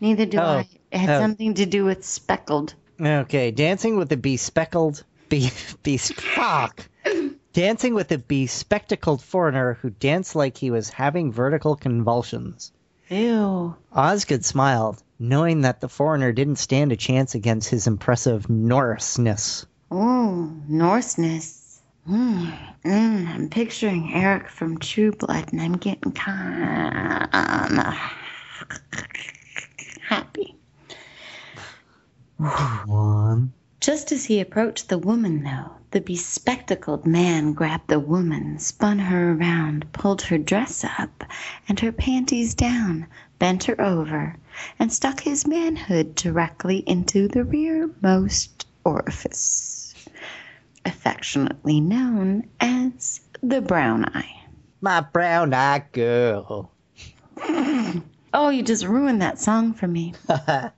[0.00, 0.42] Neither do Oh.
[0.42, 0.68] I.
[0.90, 1.20] It had Oh.
[1.20, 2.74] something to do with speckled.
[2.98, 5.50] Okay, dancing with the bespectacled, be,
[5.82, 6.88] be, fuck.
[7.52, 12.70] Dancing with a bespectacled foreigner who danced like he was having vertical convulsions.
[13.08, 13.74] Ew.
[13.92, 19.66] Osgood smiled, knowing that the foreigner didn't stand a chance against his impressive Norseness.
[19.90, 21.80] Oh, Norseness.
[22.08, 27.94] Mm, mm, I'm picturing Eric from True Blood, and I'm getting kind of
[30.08, 30.56] happy.
[32.86, 33.52] One.
[33.80, 39.32] Just as he approached the woman, though, the bespectacled man grabbed the woman, spun her
[39.32, 41.24] around, pulled her dress up
[41.66, 43.06] and her panties down,
[43.38, 44.36] bent her over,
[44.78, 49.94] and stuck his manhood directly into the rearmost orifice,
[50.84, 54.42] affectionately known as the brown eye.
[54.82, 56.70] My brown eye girl.
[58.32, 60.14] Oh, you just ruined that song for me.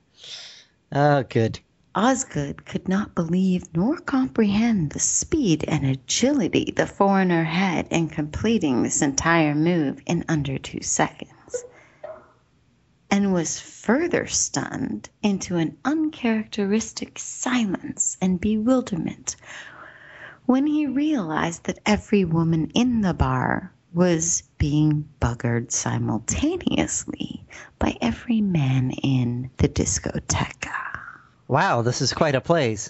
[0.95, 1.59] Oh, good.
[1.95, 8.81] Osgood could not believe nor comprehend the speed and agility the foreigner had in completing
[8.81, 11.63] this entire move in under two seconds,
[13.11, 19.35] and was further stunned into an uncharacteristic silence and bewilderment
[20.47, 27.45] when he realized that every woman in the bar was being buggered simultaneously
[27.77, 30.92] by every man in the discoteca.
[31.53, 32.89] Wow, this is quite a place.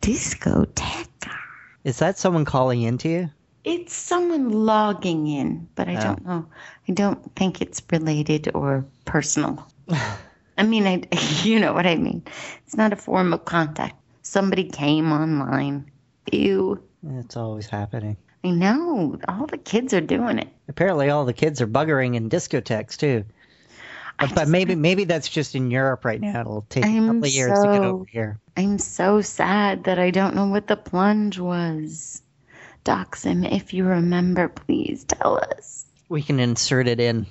[0.00, 1.34] Discoteca.
[1.82, 3.30] Is that someone calling into you?
[3.64, 6.00] It's someone logging in, but I Oh.
[6.00, 6.46] don't know.
[6.88, 9.66] I don't think it's related or personal.
[10.56, 11.02] I mean, I,
[11.42, 12.22] you know what I mean.
[12.64, 13.96] It's not a form of contact.
[14.22, 15.90] Somebody came online.
[16.30, 16.80] Ew.
[17.10, 18.16] It's always happening.
[18.44, 19.18] I know.
[19.26, 20.48] All the kids are doing it.
[20.68, 23.24] Apparently, all the kids are buggering in discotheques too.
[24.18, 26.40] I But, maybe maybe that's just in Europe right now.
[26.40, 28.38] It'll take a I'm couple of years to get over here.
[28.56, 32.22] I'm so sad that I don't know what the plunge was.
[32.84, 35.86] Doxim, if you remember, please tell us.
[36.08, 37.26] We can insert it in.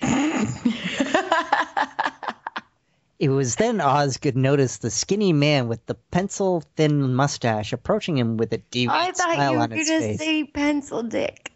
[3.18, 8.36] it was then Osgood noticed the skinny man with the pencil thin mustache approaching him
[8.36, 11.52] with a deep I thought you were going to say pencil dick.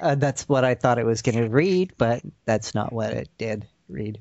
[0.00, 3.28] Uh, that's what I thought it was going to read, but that's not what it
[3.38, 4.20] did read.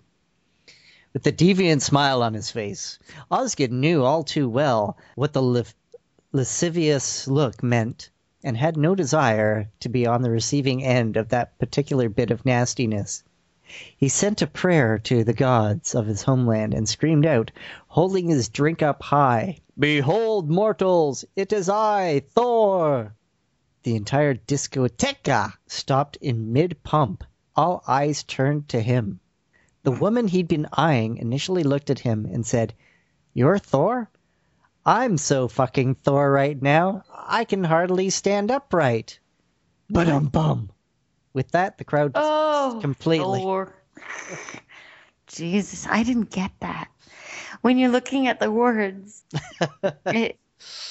[1.14, 3.00] With the deviant smile on his face,
[3.32, 5.66] Osgood knew all too well what the
[6.32, 8.10] lascivious look meant
[8.44, 12.46] and had no desire to be on the receiving end of that particular bit of
[12.46, 13.24] nastiness.
[13.98, 17.52] He sent a prayer to the gods of his homeland and screamed out,
[17.88, 23.16] holding his drink up high, Behold, mortals, it is I, Thor!
[23.84, 27.24] The entire discoteca stopped in mid pump.
[27.56, 29.20] All eyes turned to him.
[29.84, 32.74] The woman he'd been eyeing initially looked at him and said,
[33.34, 34.10] You're Thor?
[34.86, 39.20] I'm so fucking Thor right now, I can hardly stand upright.
[39.90, 40.72] But I'm bum.
[41.34, 43.40] With that, the crowd Oh, completely.
[43.40, 43.76] Thor.
[45.28, 46.90] Jesus, I didn't get that.
[47.62, 49.24] When you're looking at the words,
[50.06, 50.40] it,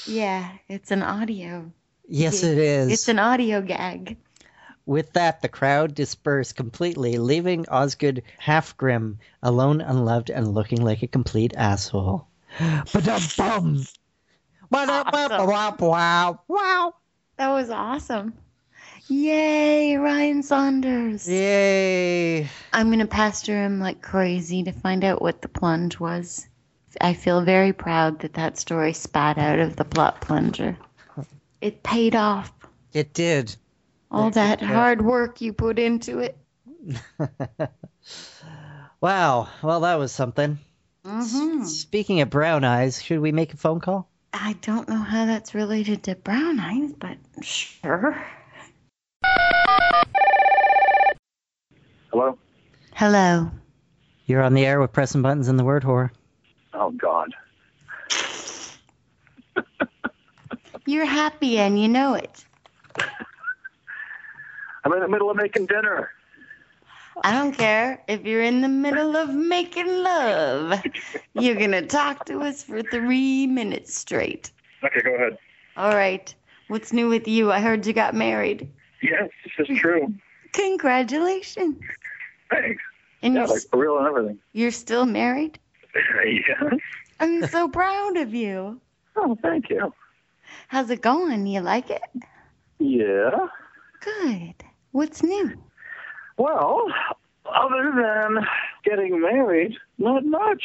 [0.07, 1.73] yeah, it's an audio.
[2.09, 2.91] Yes, it is.
[2.91, 4.17] It's an audio gag.
[4.87, 11.03] With that, the crowd dispersed completely, leaving Osgood half grim, alone, unloved, and looking like
[11.03, 12.27] a complete asshole.
[12.59, 13.87] But dum bum!
[14.71, 16.41] Ba-da-ba-ba-wow.
[16.49, 16.95] Wow.
[17.37, 18.33] That was awesome.
[19.09, 21.29] Yay, Ryan Saunders.
[21.29, 22.49] Yay.
[22.73, 26.47] I'm going to pastor him like crazy to find out what the plunge was.
[27.01, 30.77] I feel very proud that that story spat out of the plot plunger.
[31.61, 32.53] It paid off.
[32.93, 33.57] It did.
[34.11, 36.37] All that hard work you put into it.
[39.01, 39.49] Wow.
[39.63, 40.59] Well, that was something.
[41.05, 44.09] hmm Speaking of brown eyes, should we make a phone call?
[44.33, 48.21] I don't know how that's related to brown eyes, but sure.
[52.11, 52.39] Hello?
[52.95, 53.51] Hello.
[54.27, 56.11] You're on the air with Preston Buttons in the word whore.
[56.75, 57.33] Oh, God.
[60.89, 62.47] You're happy and you know it.
[64.85, 66.11] I'm in the middle of making dinner.
[67.23, 70.83] I don't care if you're in the middle of making love.
[71.35, 74.51] You're going to talk to us for three minutes straight.
[74.83, 75.37] Okay, go ahead.
[75.77, 76.35] All right.
[76.69, 77.53] What's new with you?
[77.53, 78.71] I heard you got married.
[79.03, 80.15] Yes, this is true.
[80.55, 81.77] Congratulations.
[82.51, 82.83] Thanks.
[83.23, 84.39] And Yeah, you're, like for real and everything.
[84.55, 85.59] you're still married?
[86.25, 86.73] yes.
[87.21, 88.81] I'm so proud of you.
[89.17, 89.93] Oh, thank you.
[90.69, 91.47] How's it going?
[91.47, 92.03] You like it?
[92.79, 93.31] Yeah.
[94.03, 94.55] Good.
[94.93, 95.55] What's new?
[96.37, 96.87] Well,
[97.47, 98.47] other than
[98.85, 100.63] getting married, not much.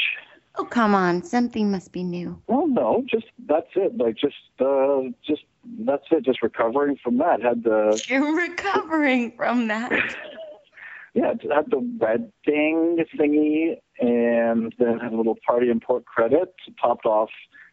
[0.55, 1.23] Oh, come on.
[1.23, 2.39] Something must be new.
[2.47, 3.97] Well, no, just that's it.
[3.97, 5.43] Like just, uh, just
[5.79, 6.25] that's it.
[6.25, 7.41] Just recovering from that.
[7.41, 9.89] Had the You're recovering from that.
[11.13, 16.53] yeah, had the wedding thingy, and then had a little party in Port Credit.
[16.79, 17.29] Topped off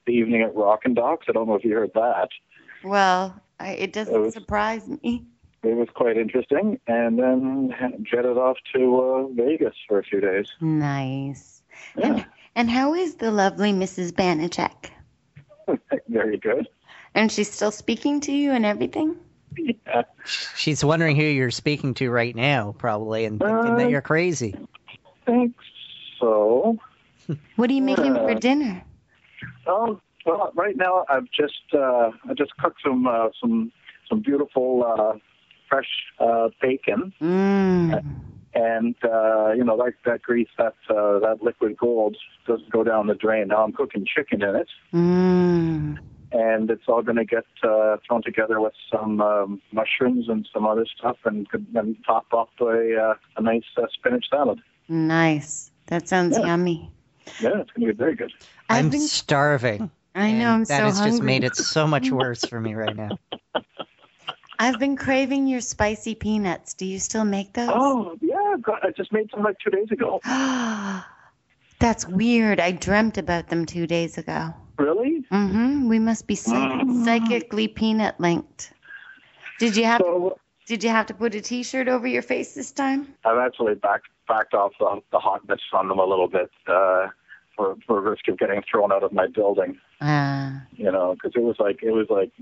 [0.07, 1.27] the evening at Rock and Docks.
[1.29, 2.29] I don't know if you heard that.
[2.85, 5.25] Well, I, it doesn't It was- surprise me.
[5.63, 7.75] It was quite interesting, and then
[8.11, 10.47] jetted off to uh, Vegas for a few days.
[10.63, 11.63] Nice.
[11.99, 14.11] Yeah, And, and how is the lovely Mrs.
[14.13, 14.89] Banachek?
[16.09, 16.67] very good.
[17.15, 19.17] And she's still speaking to you and everything?
[19.59, 20.05] Yeah.
[20.57, 24.55] She's wondering who you're speaking to right now, probably, and thinking Uh, that you're crazy.
[25.27, 25.55] think
[26.19, 26.79] so.
[27.57, 28.83] What are you making for Uh, dinner?
[29.67, 33.73] Oh, well, right now I've just uh, I just cooked some uh, some
[34.09, 35.19] some beautiful uh,
[35.69, 38.03] fresh uh, bacon, Mmm.
[38.55, 43.07] and uh, you know that that grease, that uh, that liquid gold doesn't go down
[43.07, 43.49] the drain.
[43.49, 45.99] Now I'm cooking chicken in it, Mmm.
[46.33, 50.67] and it's all going to get uh, thrown together with some um, mushrooms and some
[50.67, 54.61] other stuff, and then top up a uh, a nice uh, spinach salad.
[54.89, 55.71] Nice.
[55.87, 56.47] That sounds Yeah.
[56.47, 56.91] yummy.
[57.41, 58.33] Yeah, it's going to be very good.
[58.69, 59.91] I've I'm been, starving.
[60.15, 61.11] I know, I'm that so has hungry.
[61.13, 63.11] just made it so much worse for me right now.
[64.59, 66.75] I've been craving your spicy peanuts.
[66.75, 67.71] Do you still make those?
[67.73, 70.21] Oh yeah, God, I just made some like two days ago.
[71.79, 72.61] That's weird.
[72.61, 74.53] I dreamt about them two days ago.
[74.79, 75.25] Really?
[75.33, 75.89] Mm-hmm.
[75.89, 78.73] We must be psych- psychically peanut linked.
[79.59, 82.55] Did you have to, So Did you have to put a T-shirt over your face
[82.55, 83.15] this time?
[83.25, 87.09] I've actually backed backed off the, the hotness on them a little bit uh,
[87.61, 89.79] for for risk of getting thrown out of my building.
[90.01, 92.33] Ah, You know, because it was like it was like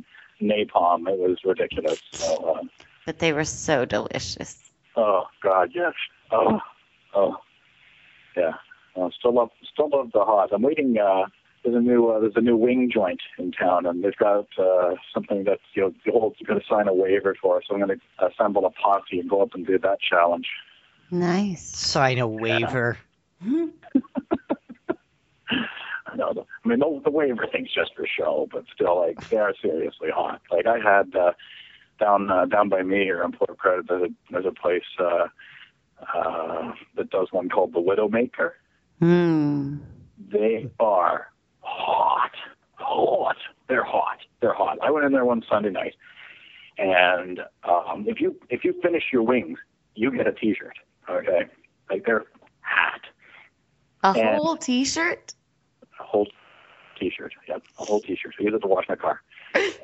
[0.41, 1.09] napalm.
[1.09, 2.01] It was ridiculous.
[2.13, 2.63] So, uh,
[3.05, 4.71] but they were so delicious.
[4.97, 5.95] oh God, yes.
[6.31, 6.61] Oh,
[7.15, 7.37] oh,
[8.37, 8.53] yeah.
[8.97, 10.51] Uh, still love still love the hot.
[10.53, 10.97] I'm waiting.
[10.99, 11.27] Uh,
[11.65, 14.95] there's a new uh, there's a new wing joint in town, and they've got uh,
[15.13, 17.61] something that you know the old's going to sign a waiver for.
[17.67, 20.47] So I'm going to assemble a posse and go up and do that challenge.
[21.11, 21.63] Nice.
[21.77, 22.97] Sign a waiver.
[22.97, 23.05] I
[26.19, 26.33] know.
[26.35, 29.55] The, I mean, the, the waiver thing's just for show, but still, like, they are
[29.63, 30.43] seriously hot.
[30.51, 31.33] Like, I had uh,
[31.99, 35.27] down uh, down by me here in Port Credit, there's a, there's a place uh,
[36.15, 38.53] uh, that does one called the Widowmaker.
[39.01, 39.79] Hmm.
[40.31, 41.29] They are
[41.61, 42.33] hot,
[42.75, 43.37] hot.
[43.69, 44.19] They're hot.
[44.41, 44.79] They're hot.
[44.83, 45.95] I went in there one Sunday night,
[46.77, 49.59] and um, if you if you finish your wings,
[49.95, 50.77] you get a T-shirt.
[51.09, 51.47] Okay.
[51.91, 52.25] like their
[52.61, 53.01] hat,
[54.05, 55.35] A And- whole T-shirt.
[56.09, 56.29] A whole
[56.99, 58.35] T-shirt, yep, a whole T-shirt.
[58.37, 59.21] So I used it to wash my car.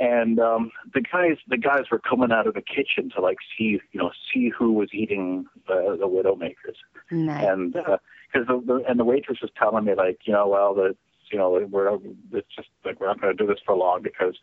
[0.01, 3.81] And um, the guys, the guys were coming out of the kitchen to like see,
[3.93, 6.77] you know, see who was eating the the Widowmakers.
[7.11, 7.47] Nice.
[7.47, 10.97] and because the, the and the waitress was telling me like you know well the
[11.31, 11.99] you know we're
[12.33, 14.35] it's just like we're not going to do this for long because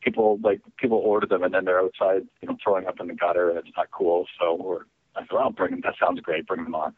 [0.00, 3.14] people like people order them and then they're outside you know throwing up in the
[3.14, 4.82] gutter and it's not cool so we're
[5.16, 6.94] I said well bring them that sounds great bring them on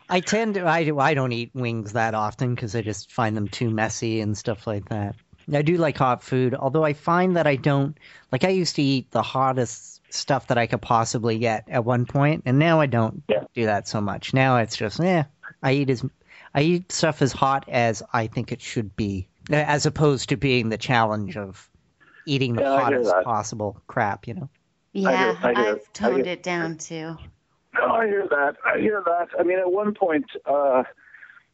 [0.09, 3.35] I tend to I do I don't eat wings that often because I just find
[3.35, 5.15] them too messy and stuff like that.
[5.53, 7.97] I do like hot food, although I find that I don't
[8.31, 8.43] like.
[8.43, 12.43] I used to eat the hottest stuff that I could possibly get at one point,
[12.45, 13.43] and now I don't Yeah.
[13.53, 14.33] do that so much.
[14.33, 15.23] Now it's just eh.
[15.61, 16.03] I eat as
[16.55, 20.69] I eat stuff as hot as I think it should be, as opposed to being
[20.69, 21.69] the challenge of
[22.25, 24.27] eating the Yeah, hottest possible crap.
[24.27, 24.49] You know.
[24.93, 27.17] yeah, hear- I hear- I've toned I hear- it down too.
[27.79, 28.55] No, I hear that.
[28.65, 29.27] I hear that.
[29.39, 30.83] I mean, at one point, uh,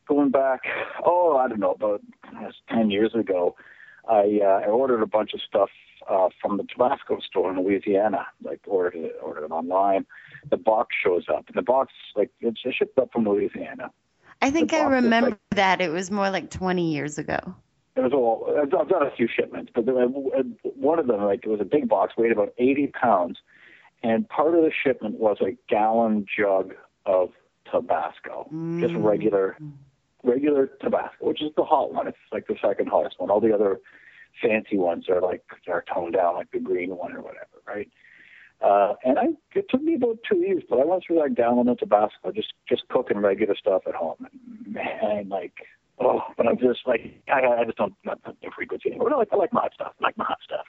[0.07, 0.61] going back,
[1.05, 2.01] oh, I don't know, about
[2.35, 3.55] uh, ten years ago,
[4.09, 5.69] I uh, I ordered a bunch of stuff
[6.09, 8.27] uh, from the Tabasco store in Louisiana.
[8.43, 10.05] Like ordered it, ordered it online.
[10.49, 13.91] The box shows up, and the box like it's shipped up from Louisiana.
[14.41, 15.81] I think I remember like- that.
[15.81, 17.37] It was more like 20 years ago.
[17.95, 18.57] It was all.
[18.57, 21.65] I've I've done a few shipments, but there, one of them, like, it was a
[21.65, 23.37] big box, weighed about 80 pounds,
[24.03, 26.73] and part of the shipment was a gallon jug
[27.05, 27.31] of
[27.71, 29.03] Tabasco, just Mm.
[29.03, 29.57] regular,
[30.23, 32.07] regular Tabasco, which is the hot one.
[32.07, 33.29] It's like the second hottest one.
[33.29, 33.79] All the other
[34.41, 37.89] fancy ones are like are toned down, like the green one or whatever, right?
[38.61, 39.25] Uh, and I,
[39.55, 42.53] it took me about two years, but I went through that gallon of Tabasco, just
[42.69, 44.27] just cooking regular stuff at home.
[44.31, 45.53] And man, like,
[45.99, 49.13] oh, but I'm just like, I, I just don't not the frequency anymore.
[49.13, 50.65] I like I like my hot stuff, I like my hot stuff.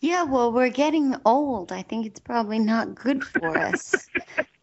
[0.00, 1.72] Yeah, well, we're getting old.
[1.72, 4.08] I think it's probably not good for us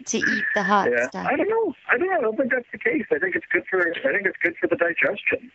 [0.08, 1.28] to eat the hot yeah, stuff.
[1.28, 1.74] I don't know.
[1.92, 2.18] I don't know.
[2.18, 3.06] I don't think that's the case.
[3.12, 3.80] I think it's good for.
[3.80, 5.52] I think it's good for the digestion.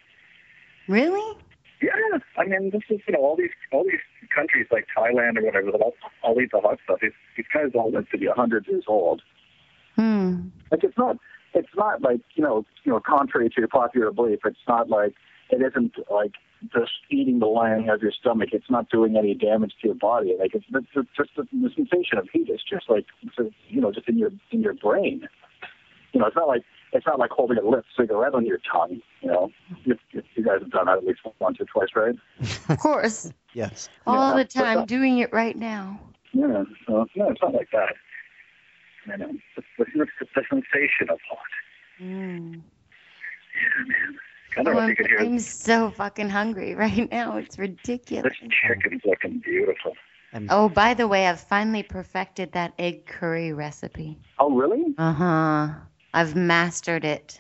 [0.87, 1.37] Really?
[1.83, 4.01] Yeah, I mean, this is you know all these all these
[4.33, 6.99] countries like Thailand or whatever that all, all eat the hot stuff.
[7.03, 9.21] These, these guys all live to be a hundred years old.
[9.97, 10.49] Hmm.
[10.71, 11.17] Like it's not
[11.55, 15.15] it's not like you know you know contrary to your popular belief, it's not like
[15.51, 16.33] it isn't like
[16.73, 18.51] just eating the lining of your stomach.
[18.53, 20.35] It's not doing any damage to your body.
[20.39, 22.49] Like it's, it's, it's just the, the sensation of heat.
[22.51, 25.27] is just like it's, you know just in your in your brain.
[26.13, 29.01] You know, it's not like it's not like holding a lit cigarette on your tongue.
[29.23, 29.51] You know,
[29.85, 32.15] you, you you guys have done that at least once or twice, right?
[32.69, 33.31] Of course.
[33.55, 33.91] Yes.
[34.07, 36.01] All Yeah, the but time, that- doing it right now.
[36.33, 37.95] Yeah, so no, it's not like that.
[39.07, 41.39] You know, it's the, it's the sensation of hot.
[42.01, 42.55] Mm.
[42.55, 44.19] Yeah, man.
[44.57, 47.37] I don't Oh, know if I'm, you could hear I'm so fucking hungry right now.
[47.37, 48.35] It's ridiculous.
[48.41, 49.95] this chicken's looking beautiful.
[50.49, 54.19] Oh, by the way, I've finally perfected that egg curry recipe.
[54.39, 54.95] Oh, really?
[54.97, 55.69] Uh huh.
[56.15, 57.39] I've mastered it.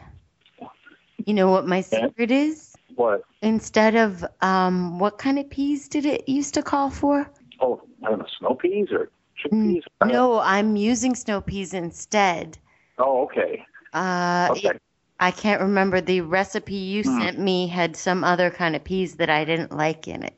[1.26, 2.74] You know what my secret is?
[2.96, 3.22] What?
[3.42, 7.30] Instead of um, what kind of peas did it used to call for?
[7.60, 9.10] Oh, I don't know, snow peas or
[9.42, 9.82] chickpeas?
[10.04, 12.58] No, I'm using snow peas instead.
[12.98, 13.64] Oh, okay.
[13.92, 14.68] Uh, Okay.
[14.68, 14.82] it-
[15.22, 17.20] I can't remember the recipe you Hmm.
[17.20, 20.34] sent me had some other kind of peas that I didn't like in it.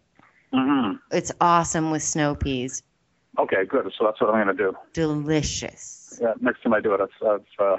[0.52, 0.96] Mm-hmm.
[1.10, 2.82] It's awesome with snow peas.
[3.38, 3.90] Okay, good.
[3.98, 4.76] So that's what I'm going to do.
[4.92, 6.18] Delicious.
[6.20, 7.78] Yeah, next time I do it, it's, it's, uh, I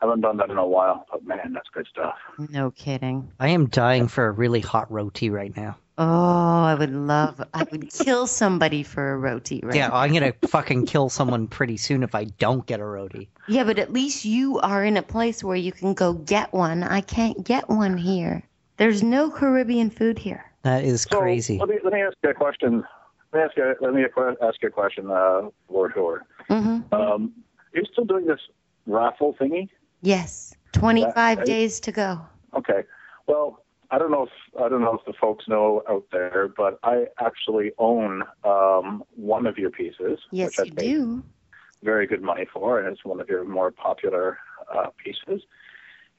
[0.00, 2.14] haven't done that in a while, but man, that's good stuff.
[2.50, 3.30] No kidding.
[3.38, 5.76] I am dying for a really hot roti right now.
[5.98, 7.42] Oh, I would love.
[7.52, 9.74] I would kill somebody for a roti, right?
[9.74, 13.28] Yeah, I'm gonna fucking kill someone pretty soon if I don't get a roti.
[13.46, 16.82] Yeah, but at least you are in a place where you can go get one.
[16.82, 18.42] I can't get one here.
[18.78, 20.44] There's no Caribbean food here.
[20.62, 21.58] That is So crazy.
[21.58, 22.84] let me let me ask you a question.
[23.32, 24.04] Let me ask you let me
[24.42, 26.22] ask you a question, uh, Lord Howard.
[26.48, 26.94] Mm-hmm.
[26.94, 27.32] Um,
[27.74, 28.40] you're still doing this
[28.86, 29.68] raffle thingy?
[30.00, 30.54] Yes.
[30.72, 32.20] 25 That- days to go.
[32.54, 32.84] Okay.
[33.26, 33.61] Well,
[33.92, 37.04] I don't know if I don't know if the folks know out there, but I
[37.20, 41.24] actually own um, one of your pieces, Yes, which I you do.
[41.82, 44.38] very good money for, and it's one of your more popular
[44.74, 45.42] uh, pieces.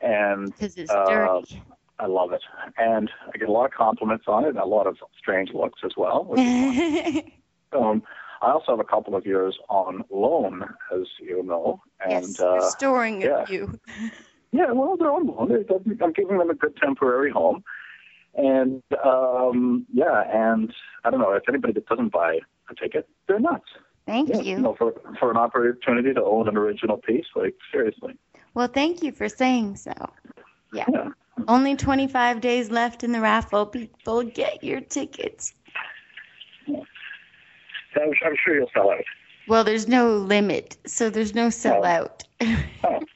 [0.02, 1.64] And Because it's uh, dirty.
[1.98, 2.44] I love it,
[2.78, 5.80] and I get a lot of compliments on it, and a lot of strange looks
[5.84, 6.26] as well.
[6.26, 7.24] Which is
[7.72, 7.82] fun.
[7.84, 8.04] um,
[8.44, 10.64] I also have a couple of yours on loan,
[10.94, 13.46] as you know, and yes, uh, we're storing yeah.
[13.46, 13.80] few.
[14.54, 15.66] yeah, well, they're on loan.
[16.02, 17.64] I'm giving them a good temporary home.
[18.36, 20.72] And um, yeah, and
[21.04, 22.40] I don't know if anybody that doesn't buy
[22.70, 23.66] a ticket, they're nuts.
[24.06, 24.60] Thank Yeah, you.
[24.60, 28.18] know, for for an opportunity to own an original piece, like seriously.
[28.54, 29.94] Well, thank you for saying so.
[30.72, 30.86] Yeah.
[30.92, 31.10] Yeah.
[31.48, 33.66] Only 25 days left in the raffle.
[33.66, 35.54] People, get your tickets.
[36.68, 39.04] I'm, I'm sure you'll sell out.
[39.48, 42.24] Well, there's no limit, so there's no sellout.
[42.84, 43.00] Oh.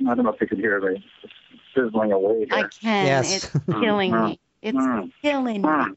[0.00, 1.04] I don't know if you can hear me
[1.74, 2.48] sizzling away here.
[2.50, 3.06] I can.
[3.06, 3.44] Yes.
[3.44, 4.40] It's killing Mm, me.
[4.62, 5.68] It's mm, killing me.
[5.68, 5.96] Mm,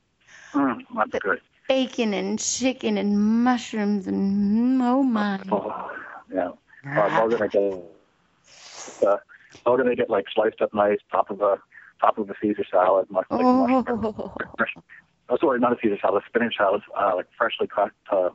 [0.54, 1.42] mm, that's good.
[1.68, 5.40] Bacon and chicken and mushrooms and oh my.
[5.52, 5.92] Oh,
[6.34, 6.52] yeah.
[6.86, 9.18] I'm all gonna get, uh,
[9.66, 11.60] all gonna get like sliced up nice, top of a
[12.02, 14.06] top of a Caesar salad, much like mushroom.
[14.06, 14.74] Oh, fresh,
[15.30, 18.30] oh, sorry, not a Caesar salad, a spinach salad, uh, like freshly cut, uh,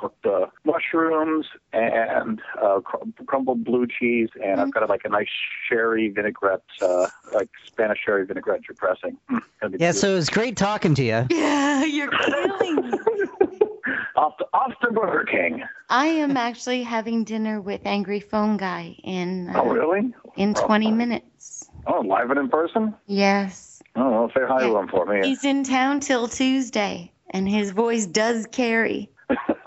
[0.00, 5.28] cooked uh, mushrooms and uh, cr- crumbled blue cheese, and I've got like a nice
[5.68, 9.16] sherry vinaigrette, uh, like Spanish sherry vinaigrette dressing.
[9.30, 11.26] Mm, gonna Yeah, so it was great talking to you.
[11.30, 12.92] yeah, you're killing me.
[14.16, 15.62] off the, off to Burger King.
[15.88, 20.12] I am actually having dinner with Angry Phone Guy in uh, Oh, really?
[20.36, 21.68] in 20 minutes.
[21.86, 22.94] Oh, live and in person?
[23.06, 23.82] Yes.
[23.96, 25.26] Oh, well, say hi to him for me.
[25.26, 29.10] He's in town till Tuesday, and his voice does carry.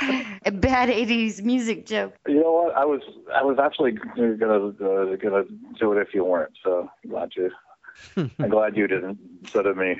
[0.46, 2.14] A bad 80s music joke.
[2.26, 2.74] You know what?
[2.74, 3.00] I was
[3.34, 5.44] I was actually gonna uh, gonna
[5.78, 6.52] do it if you weren't.
[6.64, 7.50] So I'm glad you.
[8.38, 9.96] I'm glad you didn't instead of me.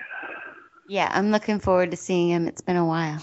[0.89, 2.49] Yeah, I'm looking forward to seeing him.
[2.49, 3.21] It's been a while.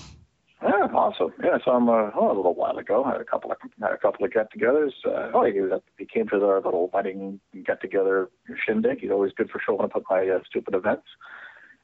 [0.61, 1.33] Yeah, awesome.
[1.43, 3.03] Yeah, so I'm uh, oh, a little while ago.
[3.03, 4.93] I had a couple of had a couple of get-togethers.
[5.05, 8.29] Uh, oh, he, was at, he came to our little wedding get-together
[8.65, 8.99] shindig.
[9.01, 11.05] He's always good for showing up at my uh, stupid events.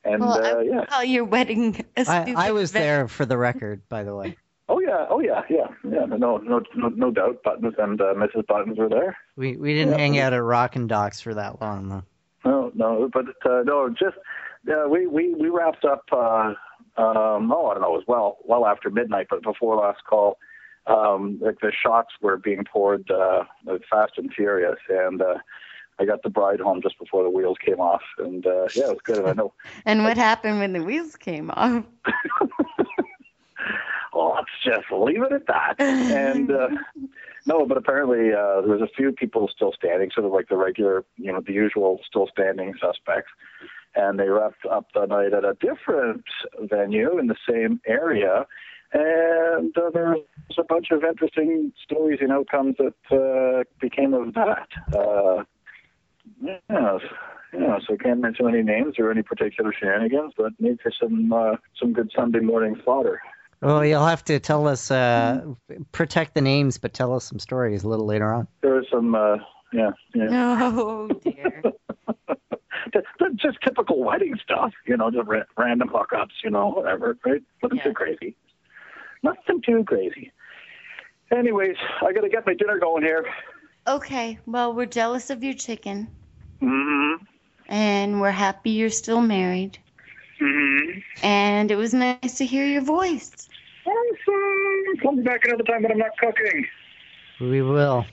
[0.04, 2.84] And Well, uh, I yeah, call your wedding a I, stupid I was event.
[2.84, 4.38] there for the record, by the way.
[4.70, 6.06] Oh yeah, oh yeah, yeah, yeah.
[6.06, 7.44] No, no, no, no doubt.
[7.44, 8.46] Buttons and uh, Mrs.
[8.48, 9.18] Buttons were there.
[9.36, 10.00] We we didn't Yeah.
[10.00, 12.04] hang out at Rockin' Docks for that long though.
[12.46, 14.18] No, no, but uh, no, just
[14.68, 16.04] yeah, we we we wrapped up.
[16.12, 16.54] Uh,
[16.96, 20.38] um, oh, I don't know, it was well well after midnight, but before last call.
[20.86, 23.46] Um, like the shots were being poured uh,
[23.90, 25.36] fast and furious, and uh,
[25.98, 28.90] I got the bride home just before the wheels came off, and uh, yeah, it
[28.90, 29.26] was good.
[29.26, 29.54] I know,
[29.86, 31.86] And what happened when the wheels came off?
[34.16, 35.76] let's just leave it at that.
[35.80, 36.70] And uh,
[37.46, 40.58] no, but apparently uh, there was a few people still standing, sort of like the
[40.58, 43.32] regular, you know, the usual still standing suspects.
[43.96, 46.24] And they wrapped up the night at a different
[46.62, 48.46] venue in the same area.
[48.92, 54.34] And uh, there was a bunch of interesting stories and outcomes that uh, became of
[54.34, 54.68] that.
[54.96, 55.44] Uh,
[56.42, 56.98] yeah,
[57.54, 61.56] yeah, so can't mention any names or any particular shenanigans, but maybe for some uh,
[61.80, 63.22] some good Sunday morning fodder.
[63.64, 65.42] Well, you'll have to tell us, uh,
[65.92, 68.48] protect the names, but tell us some stories a little later on.
[68.62, 69.38] There was some, uh,
[69.72, 70.72] yeah, yeah.
[70.76, 71.64] Oh dear.
[72.94, 77.18] That's, that's just typical wedding stuff, you know, just ra- random hookups, you know, whatever,
[77.26, 77.42] right?
[77.64, 77.84] Nothing Yeah.
[77.86, 78.36] too crazy.
[79.24, 80.32] Nothing too crazy.
[81.32, 83.26] Anyways, I got to get my dinner going here.
[83.88, 86.08] Okay, well, we're jealous of your chicken,
[86.62, 87.24] Mm-hmm.
[87.68, 89.80] and we're happy you're still married.
[90.42, 91.00] Mm-hmm.
[91.26, 93.48] And it was nice to hear your voice.
[93.86, 94.98] Awesome.
[95.02, 96.66] Call me back another time when I'm not cooking.
[97.40, 98.06] We will.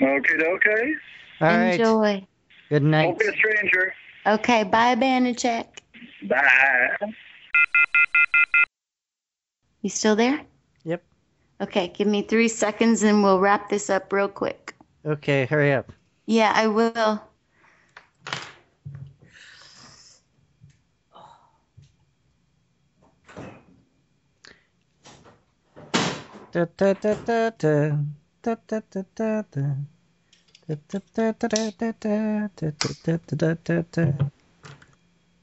[0.00, 0.94] Okay, okay.
[1.40, 1.80] All right.
[1.80, 2.26] Enjoy.
[2.68, 3.06] Good night.
[3.06, 3.94] Don't be a stranger.
[4.26, 5.66] Okay, bye, Banachek.
[6.28, 6.96] Bye.
[9.82, 10.40] You still there?
[10.84, 11.02] Yep.
[11.60, 14.74] Okay, give me three seconds and we'll wrap this up real quick.
[15.04, 15.92] Okay, hurry up.
[16.26, 17.22] Yeah, I will.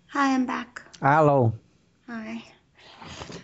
[0.08, 0.82] Hi, I'm back.
[1.02, 1.54] Hello.
[2.08, 2.44] Hi.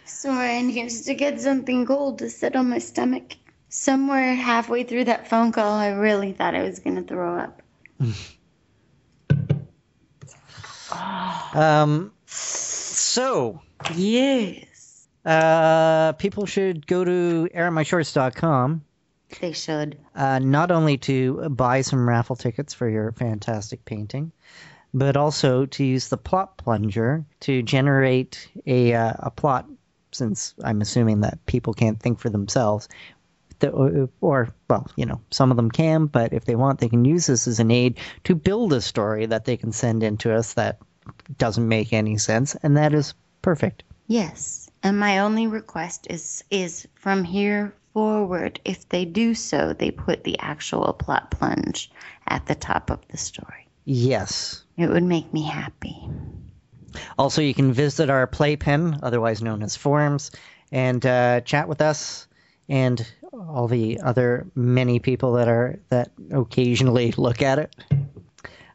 [0.03, 3.35] Sorry, I needed to get something cold to sit on my stomach.
[3.69, 7.61] Somewhere halfway through that phone call, I really thought I was gonna throw up.
[11.53, 13.61] Um, so,
[13.95, 14.68] Yes.
[15.25, 18.83] Uh, people should go to airmyshorts.com
[19.41, 19.97] They should.
[20.15, 24.31] uh, not only to buy some raffle tickets for your fantastic painting,
[24.93, 29.67] but also to use the plot plunger to generate a uh, a plot.
[30.11, 32.89] Since I'm assuming that people can't think for themselves,
[33.59, 36.89] the, or, or well, you know, some of them can, but if they want, they
[36.89, 40.17] can use this as an aid to build a story that they can send in
[40.17, 40.79] to us that
[41.37, 43.13] doesn't make any sense, and that is
[43.43, 43.83] perfect.
[44.07, 44.68] Yes.
[44.83, 50.23] And my only request is is from here forward, if they do so, they put
[50.23, 51.91] the actual plot plunge
[52.27, 53.67] at the top of the story.
[53.85, 54.63] Yes.
[54.77, 56.07] It would make me happy.
[57.17, 60.31] Also, you can visit our playpen, otherwise known as forums,
[60.71, 62.27] and uh, chat with us
[62.67, 67.75] and all the other many people that are that occasionally look at it.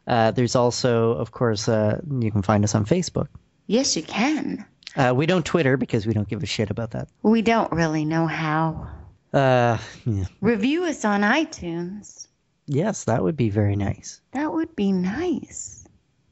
[0.07, 3.27] Uh, there's also, of course, uh, you can find us on Facebook.
[3.67, 4.65] Yes, you can.
[4.95, 7.07] Uh, we don't Twitter because we don't give a shit about that.
[7.23, 8.87] We don't really know how.
[9.33, 10.25] Uh, yeah.
[10.41, 12.27] Review us on iTunes.
[12.67, 14.21] Yes, that would be very nice.
[14.31, 15.85] That would be nice.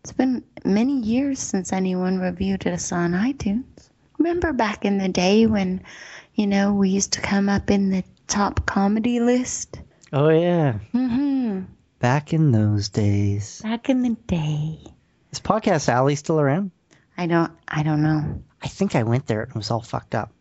[0.04, 3.90] It's been many years since anyone reviewed us on iTunes.
[4.18, 5.84] Remember back in the day when,
[6.36, 9.80] you know, we used to come up in the top comedy list?
[10.14, 11.62] Oh yeah, Mm-hmm.
[12.00, 13.62] back in those days.
[13.62, 14.80] Back in the day.
[15.32, 16.72] Is Podcast Alley still around?
[17.18, 18.42] I don't I don't know.
[18.64, 20.32] I think I went there and it was all fucked up.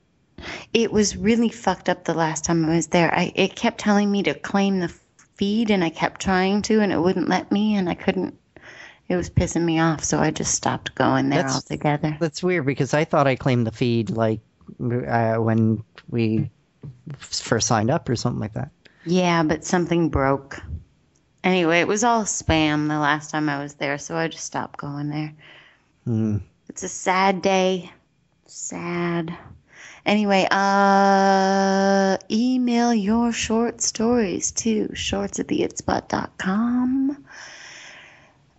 [0.72, 3.12] It was really fucked up the last time I was there.
[3.14, 4.92] I it kept telling me to claim the
[5.36, 8.38] feed and I kept trying to and it wouldn't let me and I couldn't
[9.08, 12.16] it was pissing me off, so I just stopped going there That's- altogether.
[12.18, 14.40] That's weird because I thought I claimed the feed like
[14.80, 16.50] uh, when we
[17.18, 18.70] first signed up or something like that.
[19.04, 20.60] Yeah, but something broke.
[21.44, 24.78] Anyway, it was all spam the last time I was there, so I just stopped
[24.78, 25.34] going there.
[26.04, 26.38] Hmm.
[26.68, 27.90] It's a sad day.
[28.54, 29.34] Sad.
[30.04, 37.24] Anyway, uh, email your short stories to shorts at theitspot.com.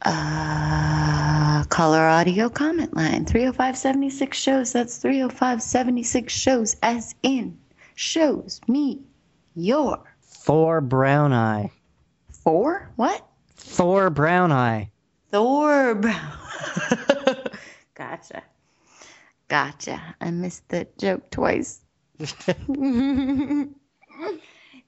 [0.02, 4.74] Uh, call our audio comment line 305 76 shows.
[4.74, 7.60] That's 305 76 shows, as in
[7.94, 9.04] shows me
[9.54, 11.72] your Thor Brown Eye.
[12.32, 12.92] four?
[12.96, 13.24] What?
[13.56, 14.90] Thor Brown Eye.
[15.30, 16.38] Thor Brown.
[17.96, 18.42] gotcha.
[19.54, 20.02] Gotcha.
[20.20, 21.86] I missed that joke twice.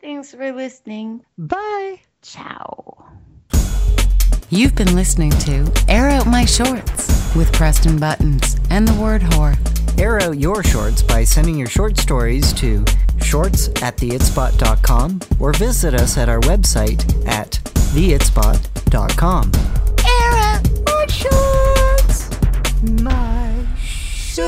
[0.02, 1.24] Thanks for listening.
[1.38, 2.02] Bye.
[2.24, 3.12] Ciao.
[4.50, 9.56] You've been listening to Air Out My Shorts with Preston Buttons and the word whore.
[10.00, 12.84] Air out your shorts by sending your short stories to
[13.22, 17.52] shorts at theitspot.com or visit us at our website at
[17.94, 19.52] theitspot.com.
[20.04, 22.32] Air out my shorts.
[23.04, 23.35] My
[24.36, 24.46] shorts.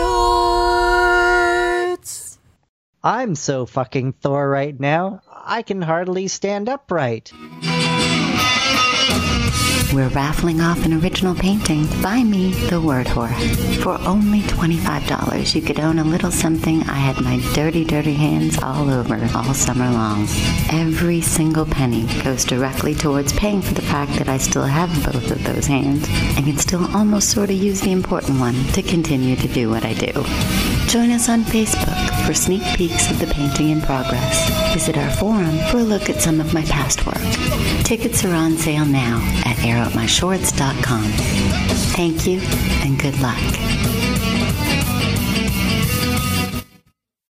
[3.03, 7.31] I'm so fucking Thor right now, I can hardly stand upright.
[9.93, 13.33] We're raffling off an original painting by me, the Word Whore.
[13.81, 18.61] For only $25, you could own a little something I had my dirty, dirty hands
[18.61, 20.27] all over all summer long.
[20.71, 25.31] Every single penny goes directly towards paying for the fact that I still have both
[25.31, 29.37] of those hands and can still almost sort of use the important one to continue
[29.37, 30.76] to do what I do.
[30.87, 34.49] Join us on Facebook for sneak peeks of the painting in progress.
[34.73, 37.17] Visit our forum for a look at some of my past work.
[37.83, 41.11] Tickets are on sale now at airoutmyshorts.com.
[41.93, 42.39] Thank you
[42.83, 43.96] and good luck.